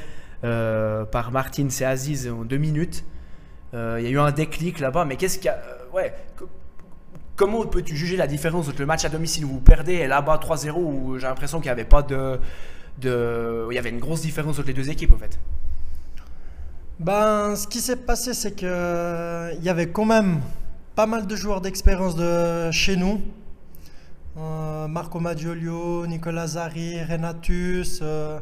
euh, 0.43 1.05
par 1.05 1.31
Martin 1.31 1.69
et 1.69 1.85
Aziz 1.85 2.29
en 2.29 2.45
deux 2.45 2.57
minutes. 2.57 3.05
Il 3.73 3.79
y 3.79 4.07
a 4.07 4.11
eu 4.11 4.19
un 4.21 4.31
déclic 4.31 4.79
là-bas. 4.79 5.05
Mais 5.05 5.17
qu'est-ce 5.17 5.39
qu'il 5.39 5.47
y 5.47 5.49
a. 5.49 5.61
ouais. 5.93 6.15
Comment 7.37 7.67
peux-tu 7.67 7.97
juger 7.97 8.17
la 8.17 8.29
différence 8.29 8.69
entre 8.69 8.79
le 8.79 8.87
match 8.87 9.05
à 9.05 9.09
domicile 9.09 9.45
où 9.45 9.49
vous 9.49 9.61
perdez 9.61 9.95
et 9.95 10.07
là-bas 10.07 10.39
3-0 10.41 10.71
où 10.77 11.19
j'ai 11.19 11.27
l'impression 11.27 11.59
qu'il 11.59 11.67
n'y 11.67 11.73
avait 11.73 11.85
pas 11.85 12.03
de. 12.03 12.39
Il 13.03 13.75
y 13.75 13.79
avait 13.79 13.91
une 13.91 13.99
grosse 13.99 14.21
différence 14.21 14.59
entre 14.61 14.69
les 14.69 14.75
deux 14.75 14.89
équipes 14.91 15.13
en 15.13 15.19
fait? 15.19 15.39
Ben, 17.01 17.57
ce 17.57 17.67
qui 17.67 17.81
s'est 17.81 17.97
passé, 17.97 18.35
c'est 18.35 18.53
qu'il 18.53 18.69
y 18.69 19.69
avait 19.69 19.89
quand 19.89 20.05
même 20.05 20.41
pas 20.95 21.07
mal 21.07 21.27
de 21.27 21.35
joueurs 21.35 21.61
d'expérience 21.61 22.15
de 22.15 22.71
chez 22.71 22.97
nous. 22.97 23.21
Euh, 24.37 24.89
Marco 24.89 25.21
Maggiolio, 25.21 26.07
Nicolas 26.07 26.49
Zari, 26.49 27.03
Renatus, 27.03 28.01
euh, 28.03 28.41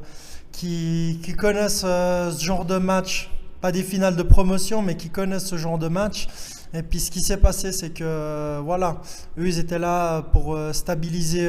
qui, 0.53 1.19
connaissent 1.37 1.83
euh, 1.85 2.31
ce 2.31 2.45
genre 2.45 2.65
de 2.65 2.79
match. 2.79 3.31
Pas 3.61 3.73
des 3.73 3.83
finales 3.83 4.17
de 4.17 4.23
promotion, 4.23 4.83
mais 4.83 4.97
qui 4.97 5.09
connaissent 5.09 5.47
ce 5.47 5.57
genre 5.57 5.79
de 5.79 5.89
match. 5.89 6.29
Et 6.75 6.83
puis 6.83 7.01
ce 7.01 7.11
qui 7.11 7.21
s'est 7.21 7.37
passé, 7.37 7.71
c'est 7.73 7.91
que 7.91 8.59
voilà, 8.65 9.01
eux 9.39 9.47
ils 9.47 9.59
étaient 9.59 9.79
là 9.79 10.23
pour 10.23 10.59
stabiliser 10.73 11.49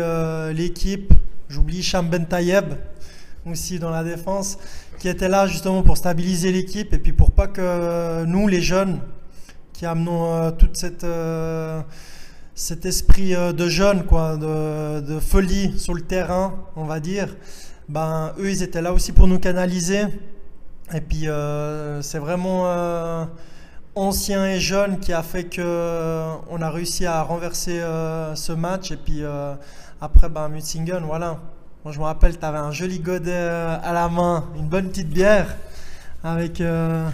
l'équipe. 0.54 1.14
J'oublie 1.48 1.82
Cham 1.82 2.10
Tayeb 2.10 2.74
aussi 3.50 3.80
dans 3.80 3.90
la 3.90 4.04
défense 4.04 4.58
qui 5.00 5.10
était 5.10 5.28
là 5.28 5.48
justement 5.48 5.82
pour 5.82 5.98
stabiliser 5.98 6.52
l'équipe 6.52 6.94
et 6.94 7.00
puis 7.00 7.14
pour 7.14 7.32
pas 7.32 7.48
que 7.48 8.26
nous, 8.26 8.48
les 8.48 8.62
jeunes, 8.62 9.00
qui 9.74 9.86
amenons 9.86 10.34
euh, 10.34 10.52
toute 10.52 10.78
cette 10.78 11.04
euh, 11.04 11.82
cet 12.56 12.86
esprit 12.86 13.36
euh, 13.36 13.52
de 13.52 13.68
jeunes, 13.68 14.06
quoi, 14.06 14.38
de, 14.38 15.20
folie 15.20 15.78
sur 15.78 15.94
le 15.94 16.02
terrain, 16.02 16.56
on 16.76 16.86
va 16.86 17.00
dire, 17.00 17.36
ben 17.94 18.34
eux, 18.40 18.50
ils 18.50 18.64
étaient 18.64 18.82
là 18.82 18.92
aussi 18.92 19.12
pour 19.12 19.28
nous 19.28 19.40
canaliser. 19.40 20.04
Et 20.94 21.02
puis 21.02 21.28
c'est 22.02 22.20
vraiment 22.20 23.28
ancien 23.96 24.46
et 24.46 24.60
jeune 24.60 25.00
qui 25.00 25.14
a 25.14 25.24
fait 25.24 25.46
que 25.46 26.36
on 26.50 26.62
a 26.62 26.70
réussi 26.70 27.06
à 27.06 27.22
renverser 27.24 27.82
ce 28.36 28.52
match. 28.52 28.92
Et 28.92 28.98
puis 28.98 29.24
après, 30.02 30.28
ben 30.30 30.50
Mutzingen, 30.50 31.04
voilà, 31.04 31.40
moi, 31.84 31.92
je 31.92 32.00
me 32.00 32.06
rappelle, 32.06 32.40
tu 32.40 32.46
avais 32.46 32.60
un 32.60 32.72
joli 32.72 33.00
godet 33.00 33.30
euh, 33.30 33.78
à 33.84 33.92
la 33.92 34.08
main, 34.08 34.46
une 34.56 34.70
bonne 34.70 34.88
petite 34.88 35.10
bière 35.10 35.54
avec, 36.24 36.62
euh, 36.62 37.10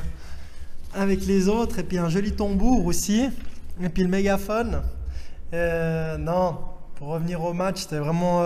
avec 0.93 1.25
les 1.25 1.47
autres, 1.47 1.79
et 1.79 1.83
puis 1.83 1.97
un 1.97 2.07
joli 2.07 2.33
tambour 2.33 2.85
aussi, 2.85 3.27
et 3.81 3.89
puis 3.89 4.03
le 4.03 4.09
mégaphone. 4.09 4.83
Euh, 5.55 6.19
non, 6.19 6.59
pour 6.93 7.07
revenir 7.07 7.43
au 7.43 7.53
match, 7.53 7.81
c'était 7.81 7.97
vraiment 7.97 8.43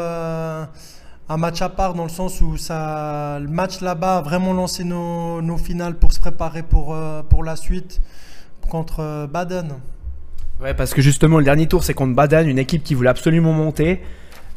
un 1.29 1.37
match 1.37 1.61
à 1.61 1.69
part 1.69 1.93
dans 1.93 2.03
le 2.03 2.09
sens 2.09 2.41
où 2.41 2.57
ça, 2.57 3.39
le 3.39 3.47
match 3.47 3.81
là-bas 3.81 4.17
a 4.17 4.21
vraiment 4.21 4.53
lancé 4.53 4.83
nos, 4.83 5.41
nos, 5.41 5.57
finales 5.57 5.95
pour 5.95 6.13
se 6.13 6.19
préparer 6.19 6.63
pour, 6.63 6.95
pour 7.29 7.43
la 7.43 7.55
suite 7.55 8.01
contre 8.69 9.27
Baden. 9.27 9.79
Ouais, 10.61 10.73
parce 10.73 10.93
que 10.93 11.01
justement, 11.01 11.39
le 11.39 11.43
dernier 11.43 11.67
tour, 11.67 11.83
c'est 11.83 11.93
contre 11.93 12.15
Baden, 12.15 12.47
une 12.47 12.59
équipe 12.59 12.83
qui 12.83 12.93
voulait 12.93 13.09
absolument 13.09 13.53
monter. 13.53 14.01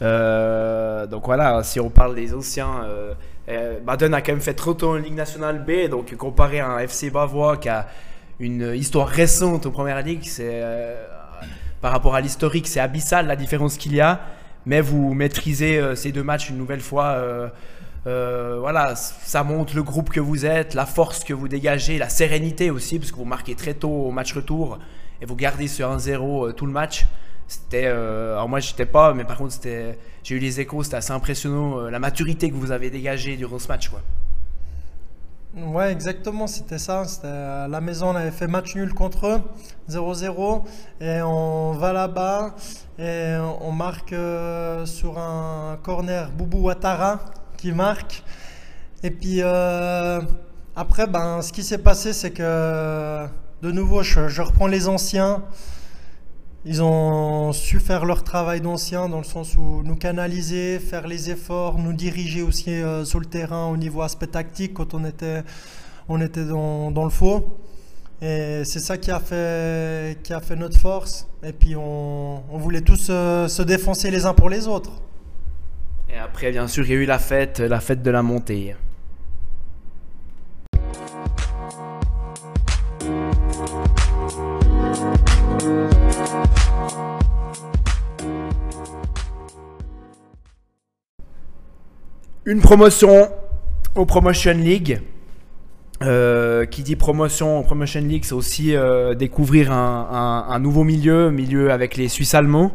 Euh, 0.02 1.06
donc 1.06 1.26
voilà, 1.26 1.62
si 1.62 1.80
on 1.80 1.90
parle 1.90 2.14
des 2.14 2.34
anciens, 2.34 2.84
euh, 2.84 3.14
euh, 3.48 3.80
Baden 3.80 4.12
a 4.14 4.20
quand 4.20 4.32
même 4.32 4.40
fait 4.40 4.54
trop 4.54 4.74
tôt 4.74 4.90
en 4.90 4.96
Ligue 4.96 5.14
nationale 5.14 5.64
B, 5.64 5.88
donc 5.88 6.14
comparé 6.16 6.60
à 6.60 6.68
un 6.68 6.78
FC 6.80 7.10
Bavois 7.10 7.56
qui 7.56 7.68
a 7.68 7.86
une 8.38 8.74
histoire 8.74 9.08
récente 9.08 9.66
en 9.66 9.70
Première 9.70 10.02
Ligue, 10.02 10.28
par 11.80 11.92
rapport 11.92 12.14
à 12.14 12.20
l'historique, 12.20 12.66
c'est 12.66 12.80
abyssal 12.80 13.26
la 13.26 13.36
différence 13.36 13.76
qu'il 13.76 13.94
y 13.94 14.00
a. 14.00 14.20
Mais 14.66 14.80
vous 14.80 15.14
maîtrisez 15.14 15.80
ces 15.94 16.12
deux 16.12 16.24
matchs 16.24 16.50
une 16.50 16.58
nouvelle 16.58 16.80
fois. 16.80 17.22
voilà, 18.04 18.94
ça 18.96 19.44
montre 19.44 19.74
le 19.76 19.82
groupe 19.82 20.10
que 20.10 20.20
vous 20.20 20.44
êtes, 20.44 20.74
la 20.74 20.86
force 20.86 21.22
que 21.22 21.32
vous 21.32 21.48
dégagez, 21.48 21.98
la 21.98 22.08
sérénité 22.08 22.70
aussi, 22.70 22.98
parce 22.98 23.12
que 23.12 23.16
vous 23.16 23.24
marquez 23.24 23.54
très 23.54 23.74
tôt 23.74 23.90
au 23.90 24.10
match 24.10 24.32
retour 24.32 24.78
et 25.22 25.26
vous 25.26 25.36
gardez 25.36 25.68
sur 25.68 25.88
1-0 25.88 26.54
tout 26.54 26.66
le 26.66 26.72
match. 26.72 27.06
C'était, 27.48 27.84
euh, 27.86 28.32
alors 28.34 28.48
moi 28.48 28.60
j'étais 28.60 28.86
pas, 28.86 29.14
mais 29.14 29.24
par 29.24 29.38
contre 29.38 29.54
j'ai 29.62 30.34
eu 30.34 30.38
les 30.38 30.60
échos, 30.60 30.82
c'était 30.82 30.96
assez 30.96 31.12
impressionnant 31.12 31.78
euh, 31.78 31.90
la 31.90 31.98
maturité 31.98 32.50
que 32.50 32.56
vous 32.56 32.72
avez 32.72 32.90
dégagée 32.90 33.36
durant 33.36 33.58
ce 33.58 33.68
match. 33.68 33.90
Ouais, 35.56 35.90
exactement, 35.90 36.46
c'était 36.46 36.78
ça. 36.78 37.04
À 37.24 37.66
la 37.66 37.80
maison, 37.80 38.10
on 38.10 38.14
avait 38.14 38.30
fait 38.30 38.46
match 38.46 38.74
nul 38.74 38.92
contre 38.92 39.26
eux, 39.26 39.40
0-0, 39.88 40.64
et 41.00 41.22
on 41.22 41.72
va 41.72 41.94
là-bas 41.94 42.54
et 42.98 43.36
on 43.62 43.72
marque 43.72 44.12
euh, 44.12 44.84
sur 44.84 45.18
un 45.18 45.78
corner 45.82 46.30
Boubou 46.30 46.58
Ouattara 46.58 47.20
qui 47.56 47.72
marque. 47.72 48.22
Et 49.02 49.10
puis 49.10 49.40
après, 49.40 51.06
ben, 51.06 51.40
ce 51.40 51.52
qui 51.52 51.62
s'est 51.62 51.78
passé, 51.78 52.12
c'est 52.12 52.32
que 52.32 53.26
de 53.62 53.70
nouveau, 53.72 54.02
je 54.02 54.42
reprends 54.42 54.66
les 54.66 54.88
anciens. 54.88 55.42
Ils 56.68 56.82
ont 56.82 57.52
su 57.52 57.78
faire 57.78 58.04
leur 58.04 58.24
travail 58.24 58.60
d'ancien 58.60 59.08
dans 59.08 59.18
le 59.18 59.24
sens 59.24 59.56
où 59.56 59.84
nous 59.84 59.94
canaliser, 59.94 60.80
faire 60.80 61.06
les 61.06 61.30
efforts, 61.30 61.78
nous 61.78 61.92
diriger 61.92 62.42
aussi 62.42 62.70
euh, 62.70 63.04
sur 63.04 63.20
le 63.20 63.26
terrain 63.26 63.68
au 63.68 63.76
niveau 63.76 64.02
aspect 64.02 64.26
tactique 64.26 64.74
quand 64.74 64.92
on 64.92 65.04
était, 65.04 65.44
on 66.08 66.20
était 66.20 66.44
dans, 66.44 67.04
le 67.04 67.10
faux. 67.10 67.56
Et 68.20 68.62
c'est 68.64 68.80
ça 68.80 68.98
qui 68.98 69.12
a, 69.12 69.20
fait, 69.20 70.20
qui 70.24 70.32
a 70.32 70.40
fait 70.40 70.56
notre 70.56 70.76
force. 70.76 71.28
Et 71.44 71.52
puis 71.52 71.76
on, 71.76 72.42
on 72.52 72.58
voulait 72.58 72.80
tous 72.80 73.06
euh, 73.10 73.46
se 73.46 73.62
défoncer 73.62 74.10
les 74.10 74.26
uns 74.26 74.34
pour 74.34 74.48
les 74.48 74.66
autres. 74.66 74.90
Et 76.12 76.18
après, 76.18 76.50
bien 76.50 76.66
sûr, 76.66 76.84
il 76.84 76.90
y 76.90 76.94
a 76.94 76.96
eu 76.96 77.06
la 77.06 77.20
fête, 77.20 77.60
la 77.60 77.78
fête 77.78 78.02
de 78.02 78.10
la 78.10 78.24
montée. 78.24 78.74
Une 92.46 92.60
promotion 92.60 93.28
au 93.96 94.06
Promotion 94.06 94.52
League. 94.52 95.02
Euh, 96.02 96.66
qui 96.66 96.82
dit 96.82 96.94
promotion 96.94 97.58
au 97.58 97.62
Promotion 97.62 98.02
League, 98.02 98.24
c'est 98.26 98.34
aussi 98.34 98.76
euh, 98.76 99.14
découvrir 99.14 99.72
un, 99.72 100.58
nouveau 100.60 100.84
milieu, 100.84 101.30
milieu 101.30 101.72
avec 101.72 101.96
les 101.96 102.08
Suisses 102.08 102.34
allemands. 102.34 102.72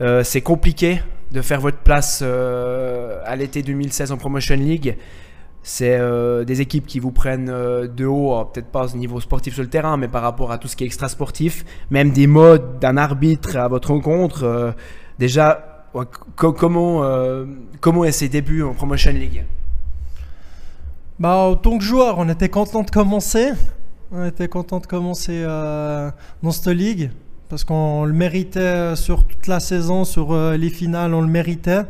Euh, 0.00 0.24
c'est 0.24 0.40
compliqué 0.40 1.02
de 1.30 1.42
faire 1.42 1.60
votre 1.60 1.76
place 1.78 2.22
à 2.22 3.36
l'été 3.36 3.62
2016 3.62 4.12
en 4.12 4.16
Promotion 4.16 4.56
League. 4.56 4.96
C'est 5.62 5.98
des 6.46 6.60
équipes 6.60 6.86
qui 6.86 7.00
vous 7.00 7.12
prennent 7.12 7.46
de 7.46 8.06
haut, 8.06 8.32
alors 8.32 8.52
peut-être 8.52 8.68
pas 8.68 8.94
au 8.94 8.96
niveau 8.96 9.20
sportif 9.20 9.54
sur 9.54 9.62
le 9.62 9.68
terrain, 9.68 9.96
mais 9.96 10.08
par 10.08 10.22
rapport 10.22 10.50
à 10.50 10.58
tout 10.58 10.68
ce 10.68 10.76
qui 10.76 10.84
est 10.84 10.86
extra 10.86 11.08
sportif, 11.08 11.64
même 11.90 12.10
des 12.10 12.26
modes 12.26 12.78
d'un 12.80 12.96
arbitre 12.96 13.56
à 13.56 13.68
votre 13.68 13.88
rencontre. 13.90 14.74
déjà, 15.18 15.73
comment, 16.36 17.04
euh, 17.04 17.46
comment 17.80 18.04
est 18.04 18.12
ces 18.12 18.28
débuts 18.28 18.62
en 18.62 18.74
Promotion 18.74 19.12
League? 19.12 19.44
Bah, 21.18 21.36
en 21.36 21.56
tant 21.56 21.78
que 21.78 21.84
joueur, 21.84 22.18
on 22.18 22.28
était 22.28 22.48
content 22.48 22.82
de 22.82 22.90
commencer. 22.90 23.52
On 24.10 24.24
était 24.24 24.48
content 24.48 24.80
de 24.80 24.86
commencer 24.86 25.42
euh, 25.44 26.10
dans 26.42 26.50
cette 26.50 26.74
ligue 26.74 27.10
parce 27.48 27.62
qu'on 27.62 28.04
le 28.04 28.12
méritait 28.12 28.96
sur 28.96 29.24
toute 29.24 29.46
la 29.46 29.60
saison, 29.60 30.04
sur 30.04 30.32
euh, 30.32 30.56
les 30.56 30.70
finales, 30.70 31.14
on 31.14 31.20
le 31.20 31.28
méritait. 31.28 31.82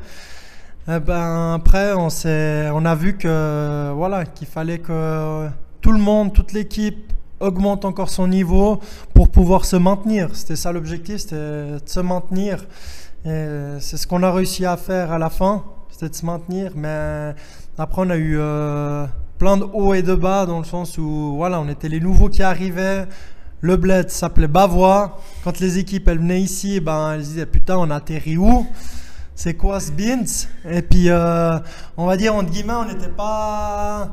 Eh 0.89 1.01
ben, 1.01 1.55
après, 1.55 1.95
on, 1.95 2.09
on 2.09 2.85
a 2.85 2.95
vu 2.95 3.17
que 3.17 3.91
voilà 3.95 4.27
qu'il 4.27 4.47
fallait 4.47 4.79
que 4.79 5.49
tout 5.81 5.93
le 5.93 5.99
monde, 5.99 6.35
toute 6.35 6.53
l'équipe 6.53 7.13
augmente 7.41 7.85
encore 7.85 8.11
son 8.11 8.29
niveau 8.29 8.81
pour 9.15 9.31
pouvoir 9.31 9.65
se 9.65 9.77
maintenir. 9.77 10.29
C'était 10.35 10.57
ça 10.57 10.73
l'objectif, 10.73 11.19
c'était 11.19 11.37
de 11.37 11.81
se 11.87 12.01
maintenir. 12.01 12.65
Et 13.25 13.47
c'est 13.81 13.97
ce 13.97 14.07
qu'on 14.07 14.23
a 14.23 14.31
réussi 14.31 14.67
à 14.67 14.77
faire 14.77 15.11
à 15.11 15.19
la 15.19 15.31
fin, 15.31 15.65
c'était 15.91 16.11
de 16.11 16.15
se 16.15 16.27
maintenir. 16.27 16.73
Mais 16.77 17.35
après, 17.79 18.03
on 18.03 18.11
a 18.11 18.17
eu 18.17 18.37
euh, 18.39 19.07
plein 19.39 19.57
de 19.57 19.65
hauts 19.65 19.95
et 19.95 20.03
de 20.03 20.15
bas 20.15 20.45
dans 20.45 20.59
le 20.59 20.65
sens 20.65 20.99
où 20.99 21.35
voilà, 21.37 21.61
on 21.61 21.69
était 21.69 21.89
les 21.89 22.01
nouveaux 22.01 22.29
qui 22.29 22.43
arrivaient. 22.43 23.07
Le 23.61 23.77
bled 23.79 24.11
s'appelait 24.11 24.49
Bavois. 24.49 25.21
Quand 25.43 25.59
les 25.59 25.79
équipes 25.79 26.07
elles 26.09 26.19
venaient 26.19 26.43
ici, 26.43 26.81
ben 26.81 27.13
elles 27.13 27.23
disaient 27.23 27.47
putain, 27.47 27.79
on 27.79 27.91
atterrit 27.91 28.37
où? 28.37 28.67
C'est 29.35 29.55
quoi 29.55 29.81
ce 29.81 29.91
beans 29.91 30.47
Et 30.71 30.83
puis, 30.83 31.09
euh, 31.09 31.59
on 31.97 32.07
va 32.07 32.17
dire 32.17 32.35
entre 32.35 32.51
guillemets, 32.51 32.75
on 32.75 32.85
n'était 32.85 33.09
pas 33.09 34.11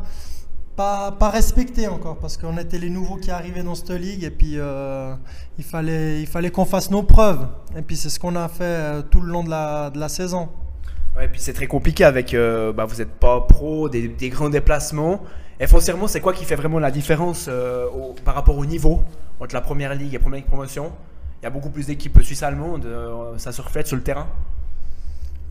pas, 0.75 1.29
respecté 1.31 1.87
encore 1.87 2.17
parce 2.17 2.37
qu'on 2.37 2.57
était 2.57 2.79
les 2.79 2.89
nouveaux 2.89 3.17
qui 3.17 3.31
arrivaient 3.31 3.63
dans 3.63 3.75
cette 3.75 3.91
ligue 3.91 4.23
et 4.23 4.31
puis 4.31 4.53
euh, 4.57 5.13
il 5.57 5.63
fallait, 5.63 6.21
il 6.21 6.27
fallait 6.27 6.51
qu'on 6.51 6.65
fasse 6.65 6.89
nos 6.91 7.03
preuves. 7.03 7.47
Et 7.77 7.81
puis 7.81 7.95
c'est 7.95 8.09
ce 8.09 8.19
qu'on 8.19 8.35
a 8.35 8.47
fait 8.47 8.63
euh, 8.63 9.01
tout 9.01 9.21
le 9.21 9.31
long 9.31 9.43
de 9.43 9.49
la, 9.49 9.89
de 9.89 9.99
la 9.99 10.09
saison. 10.09 10.49
Ouais, 11.15 11.25
et 11.25 11.27
puis 11.27 11.41
c'est 11.41 11.53
très 11.53 11.67
compliqué 11.67 12.03
avec. 12.03 12.33
euh, 12.33 12.71
bah, 12.73 12.85
vous 12.85 12.97
n'êtes 12.97 13.11
pas 13.11 13.41
pro, 13.41 13.89
des, 13.89 14.29
grands 14.29 14.49
déplacements. 14.49 15.21
Et 15.59 15.67
foncièrement, 15.67 16.07
c'est 16.07 16.21
quoi 16.21 16.33
qui 16.33 16.45
fait 16.45 16.55
vraiment 16.55 16.79
la 16.79 16.89
différence 16.89 17.47
par 18.25 18.33
rapport 18.33 18.57
au 18.57 18.65
niveau 18.65 19.03
entre 19.39 19.53
la 19.53 19.61
première 19.61 19.93
ligue 19.93 20.15
et 20.15 20.17
la 20.17 20.19
première 20.19 20.39
ligue 20.39 20.47
promotion? 20.47 20.91
Il 21.41 21.45
y 21.45 21.47
a 21.47 21.49
beaucoup 21.49 21.71
plus 21.71 21.87
d'équipes 21.87 22.21
suisses-allemandes, 22.21 22.85
euh, 22.85 23.35
ça 23.37 23.51
se 23.51 23.63
reflète 23.63 23.87
sur 23.87 23.95
le 23.95 24.03
terrain? 24.03 24.27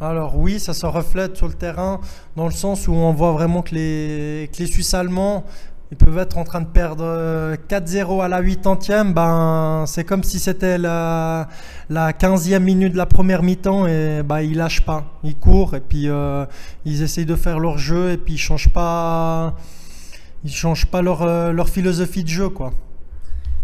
Alors 0.00 0.38
oui, 0.38 0.58
ça 0.58 0.72
se 0.72 0.86
reflète 0.86 1.36
sur 1.36 1.46
le 1.46 1.52
terrain 1.52 2.00
dans 2.34 2.46
le 2.46 2.52
sens 2.52 2.88
où 2.88 2.92
on 2.92 3.12
voit 3.12 3.32
vraiment 3.32 3.60
que 3.60 3.74
les, 3.74 4.50
que 4.50 4.58
les 4.62 4.66
Suisses 4.66 4.94
allemands 4.94 5.44
ils 5.92 5.96
peuvent 5.96 6.18
être 6.18 6.38
en 6.38 6.44
train 6.44 6.60
de 6.60 6.68
perdre 6.68 7.04
euh, 7.04 7.56
4-0 7.68 8.22
à 8.22 8.28
la 8.28 8.40
80e. 8.40 9.12
Ben, 9.12 9.84
c'est 9.86 10.04
comme 10.04 10.22
si 10.22 10.38
c'était 10.38 10.78
la, 10.78 11.48
la 11.88 12.12
15e 12.12 12.60
minute 12.60 12.92
de 12.92 12.96
la 12.96 13.06
première 13.06 13.42
mi-temps 13.42 13.86
et 13.86 14.22
ben, 14.22 14.40
ils 14.40 14.56
lâchent 14.56 14.84
pas. 14.84 15.04
Ils 15.24 15.34
courent 15.36 15.74
et 15.74 15.80
puis 15.80 16.08
euh, 16.08 16.46
ils 16.84 17.02
essayent 17.02 17.26
de 17.26 17.34
faire 17.34 17.58
leur 17.58 17.76
jeu 17.76 18.12
et 18.12 18.16
puis 18.16 18.34
ils 18.34 18.38
changent 18.38 18.72
pas, 18.72 19.56
ils 20.44 20.52
changent 20.52 20.86
pas 20.86 21.02
leur, 21.02 21.22
euh, 21.22 21.52
leur 21.52 21.68
philosophie 21.68 22.22
de 22.22 22.28
jeu. 22.28 22.48
quoi. 22.48 22.72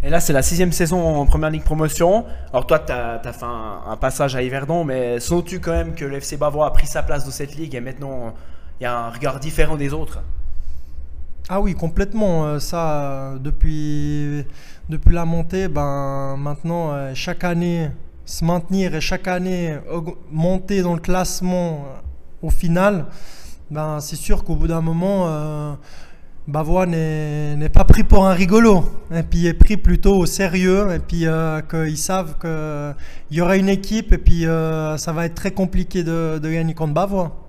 Et 0.06 0.08
là, 0.08 0.20
c'est 0.20 0.32
la 0.32 0.42
sixième 0.42 0.70
saison 0.70 1.04
en 1.04 1.26
première 1.26 1.50
ligue 1.50 1.64
promotion. 1.64 2.26
Alors, 2.52 2.64
toi, 2.64 2.78
tu 2.78 2.92
as, 2.92 3.18
fait 3.24 3.44
un, 3.44 3.96
passage 3.96 4.36
à 4.36 4.42
Yverdon, 4.42 4.84
mais 4.84 5.18
sens-tu 5.18 5.58
quand 5.58 5.72
même 5.72 5.96
que 5.96 6.04
le 6.04 6.18
FC 6.18 6.36
Bavois 6.36 6.68
a 6.68 6.70
pris 6.70 6.86
sa 6.86 7.02
place 7.02 7.24
dans 7.24 7.32
cette 7.32 7.56
ligue 7.56 7.74
et 7.74 7.80
maintenant 7.80 8.32
il 8.78 8.84
y 8.84 8.86
a 8.86 8.96
un 8.96 9.10
regard 9.10 9.40
différent 9.40 9.74
des 9.74 9.92
autres? 9.92 10.22
Ah 11.48 11.60
oui, 11.60 11.74
complètement. 11.74 12.46
Euh, 12.46 12.60
Ça, 12.60 13.34
depuis, 13.40 14.44
la 15.10 15.24
montée, 15.24 15.66
ben, 15.66 16.36
maintenant, 16.38 16.92
euh, 16.92 17.10
chaque 17.14 17.42
année, 17.42 17.90
se 18.24 18.44
maintenir 18.44 18.94
et 18.94 19.00
chaque 19.00 19.26
année 19.26 19.76
monter 20.30 20.82
dans 20.82 20.94
le 20.94 21.00
classement 21.00 21.84
euh, 21.84 22.46
au 22.46 22.50
final, 22.50 23.06
ben, 23.72 23.98
c'est 23.98 24.14
sûr 24.14 24.44
qu'au 24.44 24.54
bout 24.54 24.68
d'un 24.68 24.82
moment, 24.82 25.76
Bavois 26.48 26.86
n'est 26.86 27.68
pas 27.72 27.84
pris 27.84 28.04
pour 28.04 28.26
un 28.26 28.32
rigolo. 28.32 28.84
Et 29.12 29.22
puis 29.22 29.46
est 29.46 29.54
pris 29.54 29.76
plutôt 29.76 30.16
au 30.16 30.26
sérieux. 30.26 30.92
Et 30.94 31.00
puis 31.00 31.26
euh, 31.26 31.60
qu'ils 31.62 31.98
savent 31.98 32.36
qu'il 32.40 33.36
y 33.36 33.40
aura 33.40 33.56
une 33.56 33.68
équipe 33.68 34.12
et 34.12 34.18
puis 34.18 34.46
euh, 34.46 34.96
ça 34.96 35.12
va 35.12 35.26
être 35.26 35.34
très 35.34 35.50
compliqué 35.50 36.04
de 36.04 36.38
gagner 36.42 36.74
contre 36.74 36.94
Bavois. 36.94 37.45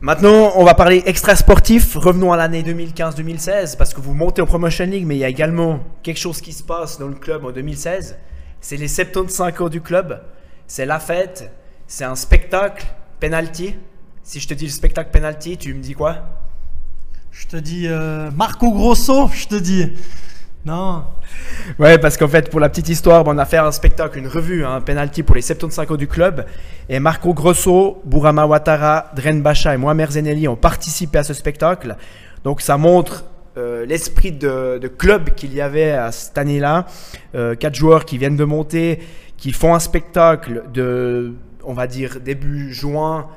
Maintenant, 0.00 0.52
on 0.54 0.62
va 0.62 0.74
parler 0.74 1.02
extra 1.06 1.34
sportif. 1.34 1.96
Revenons 1.96 2.32
à 2.32 2.36
l'année 2.36 2.62
2015-2016 2.62 3.76
parce 3.76 3.92
que 3.92 4.00
vous 4.00 4.14
montez 4.14 4.40
en 4.40 4.46
Promotion 4.46 4.84
League, 4.84 5.04
mais 5.04 5.16
il 5.16 5.18
y 5.18 5.24
a 5.24 5.28
également 5.28 5.80
quelque 6.04 6.20
chose 6.20 6.40
qui 6.40 6.52
se 6.52 6.62
passe 6.62 7.00
dans 7.00 7.08
le 7.08 7.16
club 7.16 7.44
en 7.44 7.50
2016. 7.50 8.16
C'est 8.60 8.76
les 8.76 8.86
75 8.86 9.60
ans 9.60 9.68
du 9.68 9.80
club. 9.80 10.22
C'est 10.68 10.86
la 10.86 11.00
fête. 11.00 11.50
C'est 11.88 12.04
un 12.04 12.14
spectacle 12.14 12.86
penalty. 13.18 13.74
Si 14.22 14.38
je 14.38 14.46
te 14.46 14.54
dis 14.54 14.66
le 14.66 14.70
spectacle 14.70 15.10
penalty, 15.10 15.56
tu 15.56 15.74
me 15.74 15.80
dis 15.80 15.94
quoi? 15.94 16.18
Je 17.32 17.48
te 17.48 17.56
dis 17.56 17.88
euh, 17.88 18.30
Marco 18.30 18.70
Grosso, 18.70 19.28
je 19.34 19.48
te 19.48 19.56
dis. 19.56 19.94
Non. 20.64 21.04
Ouais, 21.78 21.98
parce 21.98 22.16
qu'en 22.16 22.28
fait, 22.28 22.50
pour 22.50 22.60
la 22.60 22.68
petite 22.68 22.88
histoire, 22.88 23.24
on 23.26 23.38
a 23.38 23.44
fait 23.44 23.56
un 23.56 23.70
spectacle, 23.70 24.18
une 24.18 24.26
revue, 24.26 24.64
un 24.64 24.80
penalty 24.80 25.22
pour 25.22 25.36
les 25.36 25.42
75 25.42 25.90
ans 25.90 25.96
du 25.96 26.08
club. 26.08 26.44
Et 26.88 26.98
Marco 27.00 27.32
Grosso, 27.32 28.02
Bourama 28.04 28.46
Ouattara, 28.46 29.10
Dren 29.14 29.40
Bacha 29.40 29.74
et 29.74 29.76
Mohamed 29.76 30.10
Zenelli 30.10 30.48
ont 30.48 30.56
participé 30.56 31.18
à 31.18 31.22
ce 31.22 31.32
spectacle. 31.32 31.96
Donc 32.44 32.60
ça 32.60 32.76
montre 32.76 33.24
euh, 33.56 33.86
l'esprit 33.86 34.32
de, 34.32 34.78
de 34.78 34.88
club 34.88 35.34
qu'il 35.34 35.54
y 35.54 35.60
avait 35.60 35.92
à 35.92 36.12
cette 36.12 36.38
année-là. 36.38 36.86
Euh, 37.34 37.54
quatre 37.54 37.74
joueurs 37.74 38.04
qui 38.04 38.18
viennent 38.18 38.36
de 38.36 38.44
monter, 38.44 39.00
qui 39.36 39.52
font 39.52 39.74
un 39.74 39.80
spectacle 39.80 40.64
de, 40.72 41.34
on 41.64 41.72
va 41.72 41.86
dire, 41.86 42.20
début 42.20 42.72
juin, 42.72 43.28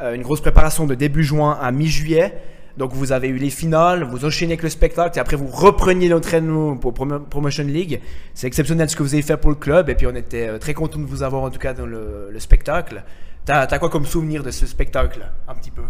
euh, 0.00 0.14
une 0.14 0.22
grosse 0.22 0.40
préparation 0.40 0.86
de 0.86 0.94
début 0.94 1.24
juin 1.24 1.58
à 1.60 1.70
mi-juillet. 1.70 2.34
Donc 2.76 2.92
vous 2.92 3.12
avez 3.12 3.28
eu 3.28 3.36
les 3.38 3.48
finales, 3.50 4.04
vous 4.04 4.24
enchaînez 4.24 4.52
avec 4.52 4.62
le 4.62 4.68
spectacle 4.68 5.16
et 5.16 5.20
après 5.20 5.36
vous 5.36 5.46
repreniez 5.46 6.08
l'entraînement 6.08 6.76
pour 6.76 6.92
Promo- 6.92 7.20
Promotion 7.20 7.64
League. 7.64 8.00
C'est 8.34 8.46
exceptionnel 8.46 8.90
ce 8.90 8.96
que 8.96 9.02
vous 9.02 9.14
avez 9.14 9.22
fait 9.22 9.36
pour 9.38 9.50
le 9.50 9.56
club 9.56 9.88
et 9.88 9.94
puis 9.94 10.06
on 10.06 10.14
était 10.14 10.48
euh, 10.48 10.58
très 10.58 10.74
content 10.74 10.98
de 10.98 11.06
vous 11.06 11.22
avoir 11.22 11.42
en 11.42 11.50
tout 11.50 11.58
cas 11.58 11.72
dans 11.72 11.86
le, 11.86 12.28
le 12.30 12.38
spectacle. 12.40 13.02
T'as 13.46 13.62
as 13.62 13.78
quoi 13.78 13.88
comme 13.88 14.04
souvenir 14.04 14.42
de 14.42 14.50
ce 14.50 14.66
spectacle 14.66 15.20
Un 15.48 15.54
petit 15.54 15.70
peu? 15.70 15.82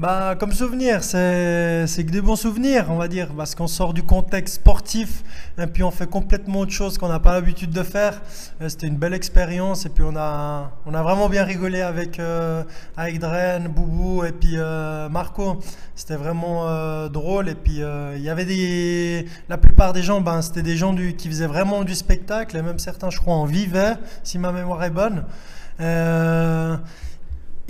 Bah, 0.00 0.34
comme 0.34 0.52
souvenir, 0.52 1.04
c'est 1.04 1.84
que 1.86 2.10
des 2.10 2.22
bons 2.22 2.34
souvenirs, 2.34 2.86
on 2.88 2.96
va 2.96 3.06
dire, 3.06 3.34
parce 3.36 3.54
qu'on 3.54 3.66
sort 3.66 3.92
du 3.92 4.02
contexte 4.02 4.54
sportif 4.54 5.22
et 5.58 5.66
puis 5.66 5.82
on 5.82 5.90
fait 5.90 6.08
complètement 6.08 6.60
autre 6.60 6.72
chose 6.72 6.96
qu'on 6.96 7.10
n'a 7.10 7.20
pas 7.20 7.34
l'habitude 7.34 7.68
de 7.70 7.82
faire. 7.82 8.22
Euh, 8.62 8.70
C'était 8.70 8.86
une 8.86 8.96
belle 8.96 9.12
expérience 9.12 9.84
et 9.84 9.90
puis 9.90 10.02
on 10.02 10.16
a, 10.16 10.72
on 10.86 10.94
a 10.94 11.02
vraiment 11.02 11.28
bien 11.28 11.44
rigolé 11.44 11.82
avec, 11.82 12.18
euh, 12.18 12.64
Dren, 12.96 13.68
Boubou 13.68 14.24
et 14.24 14.32
puis 14.32 14.54
euh, 14.54 15.10
Marco. 15.10 15.60
C'était 15.94 16.16
vraiment 16.16 16.66
euh, 16.66 17.10
drôle 17.10 17.50
et 17.50 17.54
puis 17.54 17.82
il 18.16 18.22
y 18.22 18.30
avait 18.30 18.46
des. 18.46 19.26
La 19.50 19.58
plupart 19.58 19.92
des 19.92 20.02
gens, 20.02 20.22
ben, 20.22 20.40
c'était 20.40 20.62
des 20.62 20.78
gens 20.78 20.96
qui 20.96 21.28
faisaient 21.28 21.46
vraiment 21.46 21.84
du 21.84 21.94
spectacle 21.94 22.56
et 22.56 22.62
même 22.62 22.78
certains, 22.78 23.10
je 23.10 23.18
crois, 23.18 23.34
en 23.34 23.44
vivaient, 23.44 23.96
si 24.24 24.38
ma 24.38 24.50
mémoire 24.50 24.82
est 24.82 24.88
bonne. 24.88 25.24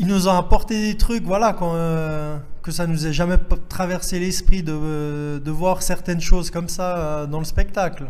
Ils 0.00 0.06
nous 0.06 0.28
ont 0.28 0.34
apporté 0.34 0.80
des 0.80 0.96
trucs, 0.96 1.24
voilà, 1.24 1.54
euh, 1.60 2.38
que 2.62 2.70
ça 2.72 2.86
nous 2.86 3.06
ait 3.06 3.12
jamais 3.12 3.36
traversé 3.68 4.18
l'esprit 4.18 4.62
de, 4.62 4.72
euh, 4.72 5.38
de 5.38 5.50
voir 5.50 5.82
certaines 5.82 6.22
choses 6.22 6.50
comme 6.50 6.70
ça 6.70 6.96
euh, 6.96 7.26
dans 7.26 7.38
le 7.38 7.44
spectacle. 7.44 8.04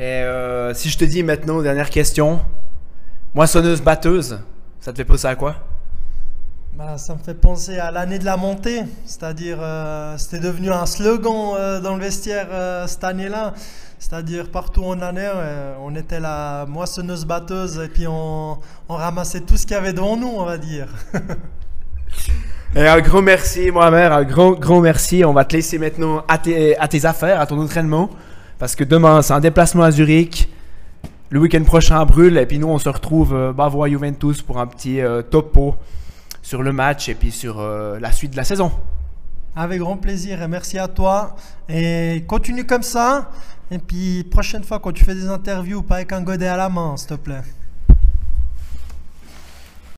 Et 0.00 0.02
euh, 0.02 0.74
si 0.74 0.90
je 0.90 0.98
te 0.98 1.04
dis 1.04 1.22
maintenant, 1.22 1.62
dernière 1.62 1.90
question, 1.90 2.40
moissonneuse 3.34 3.80
batteuse, 3.80 4.40
ça 4.80 4.90
te 4.92 4.96
fait 4.96 5.04
penser 5.04 5.28
à 5.28 5.36
quoi? 5.36 5.54
Bah, 6.74 6.98
ça 6.98 7.14
me 7.14 7.20
fait 7.20 7.34
penser 7.34 7.78
à 7.78 7.92
l'année 7.92 8.18
de 8.18 8.24
la 8.24 8.36
montée, 8.36 8.82
c'est-à-dire 9.06 9.58
euh, 9.60 10.18
c'était 10.18 10.40
devenu 10.40 10.72
un 10.72 10.86
slogan 10.86 11.80
dans 11.84 11.94
le 11.94 12.00
vestiaire 12.00 12.48
cette 12.88 13.04
année-là. 13.04 13.54
C'est-à-dire 13.98 14.50
partout 14.50 14.82
on 14.84 15.00
allait, 15.00 15.30
euh, 15.34 15.74
on 15.80 15.94
était 15.96 16.20
la 16.20 16.66
moissonneuse 16.66 17.24
batteuse 17.24 17.78
et 17.78 17.88
puis 17.88 18.06
on, 18.06 18.58
ramassait 18.88 19.40
tout 19.40 19.56
ce 19.56 19.66
qu'il 19.66 19.74
y 19.74 19.78
avait 19.78 19.92
devant 19.92 20.16
nous, 20.16 20.28
on 20.28 20.44
va 20.44 20.58
dire. 20.58 20.88
Et 22.76 22.86
un 22.86 23.00
gros 23.00 23.22
merci, 23.22 23.70
Mohamed, 23.70 24.12
un 24.12 24.24
grand, 24.24 24.52
grand 24.52 24.80
merci. 24.80 25.24
On 25.24 25.32
va 25.32 25.44
te 25.44 25.56
laisser 25.56 25.78
maintenant 25.78 26.22
à 26.28 26.36
tes, 26.36 26.76
à 26.78 26.86
tes 26.86 27.06
affaires, 27.06 27.40
à 27.40 27.46
ton 27.46 27.58
entraînement. 27.58 28.10
Parce 28.58 28.74
que 28.74 28.84
demain, 28.84 29.22
c'est 29.22 29.32
un 29.32 29.40
déplacement 29.40 29.84
à 29.84 29.90
Zurich. 29.90 30.48
Le 31.30 31.40
week-end 31.40 31.62
prochain 31.64 32.00
à 32.00 32.04
Brûle. 32.04 32.36
Et 32.36 32.46
puis 32.46 32.58
nous, 32.58 32.68
on 32.68 32.78
se 32.78 32.88
retrouve 32.88 33.34
euh, 33.34 33.52
Bavois 33.52 33.88
Juventus 33.88 34.42
pour 34.42 34.58
un 34.58 34.66
petit 34.66 35.00
euh, 35.00 35.22
topo 35.22 35.76
sur 36.42 36.62
le 36.62 36.72
match 36.72 37.08
et 37.08 37.14
puis 37.14 37.30
sur 37.30 37.60
euh, 37.60 37.98
la 38.00 38.12
suite 38.12 38.32
de 38.32 38.36
la 38.36 38.44
saison. 38.44 38.72
Avec 39.60 39.80
grand 39.80 39.96
plaisir 39.96 40.40
et 40.40 40.46
merci 40.46 40.78
à 40.78 40.86
toi. 40.86 41.34
Et 41.68 42.22
continue 42.28 42.64
comme 42.64 42.84
ça. 42.84 43.28
Et 43.72 43.78
puis, 43.78 44.22
prochaine 44.22 44.62
fois, 44.62 44.78
quand 44.78 44.92
tu 44.92 45.04
fais 45.04 45.16
des 45.16 45.28
interviews, 45.28 45.82
pas 45.82 45.96
avec 45.96 46.12
un 46.12 46.22
godet 46.22 46.46
à 46.46 46.56
la 46.56 46.68
main, 46.68 46.96
s'il 46.96 47.08
te 47.08 47.14
plaît. 47.14 47.42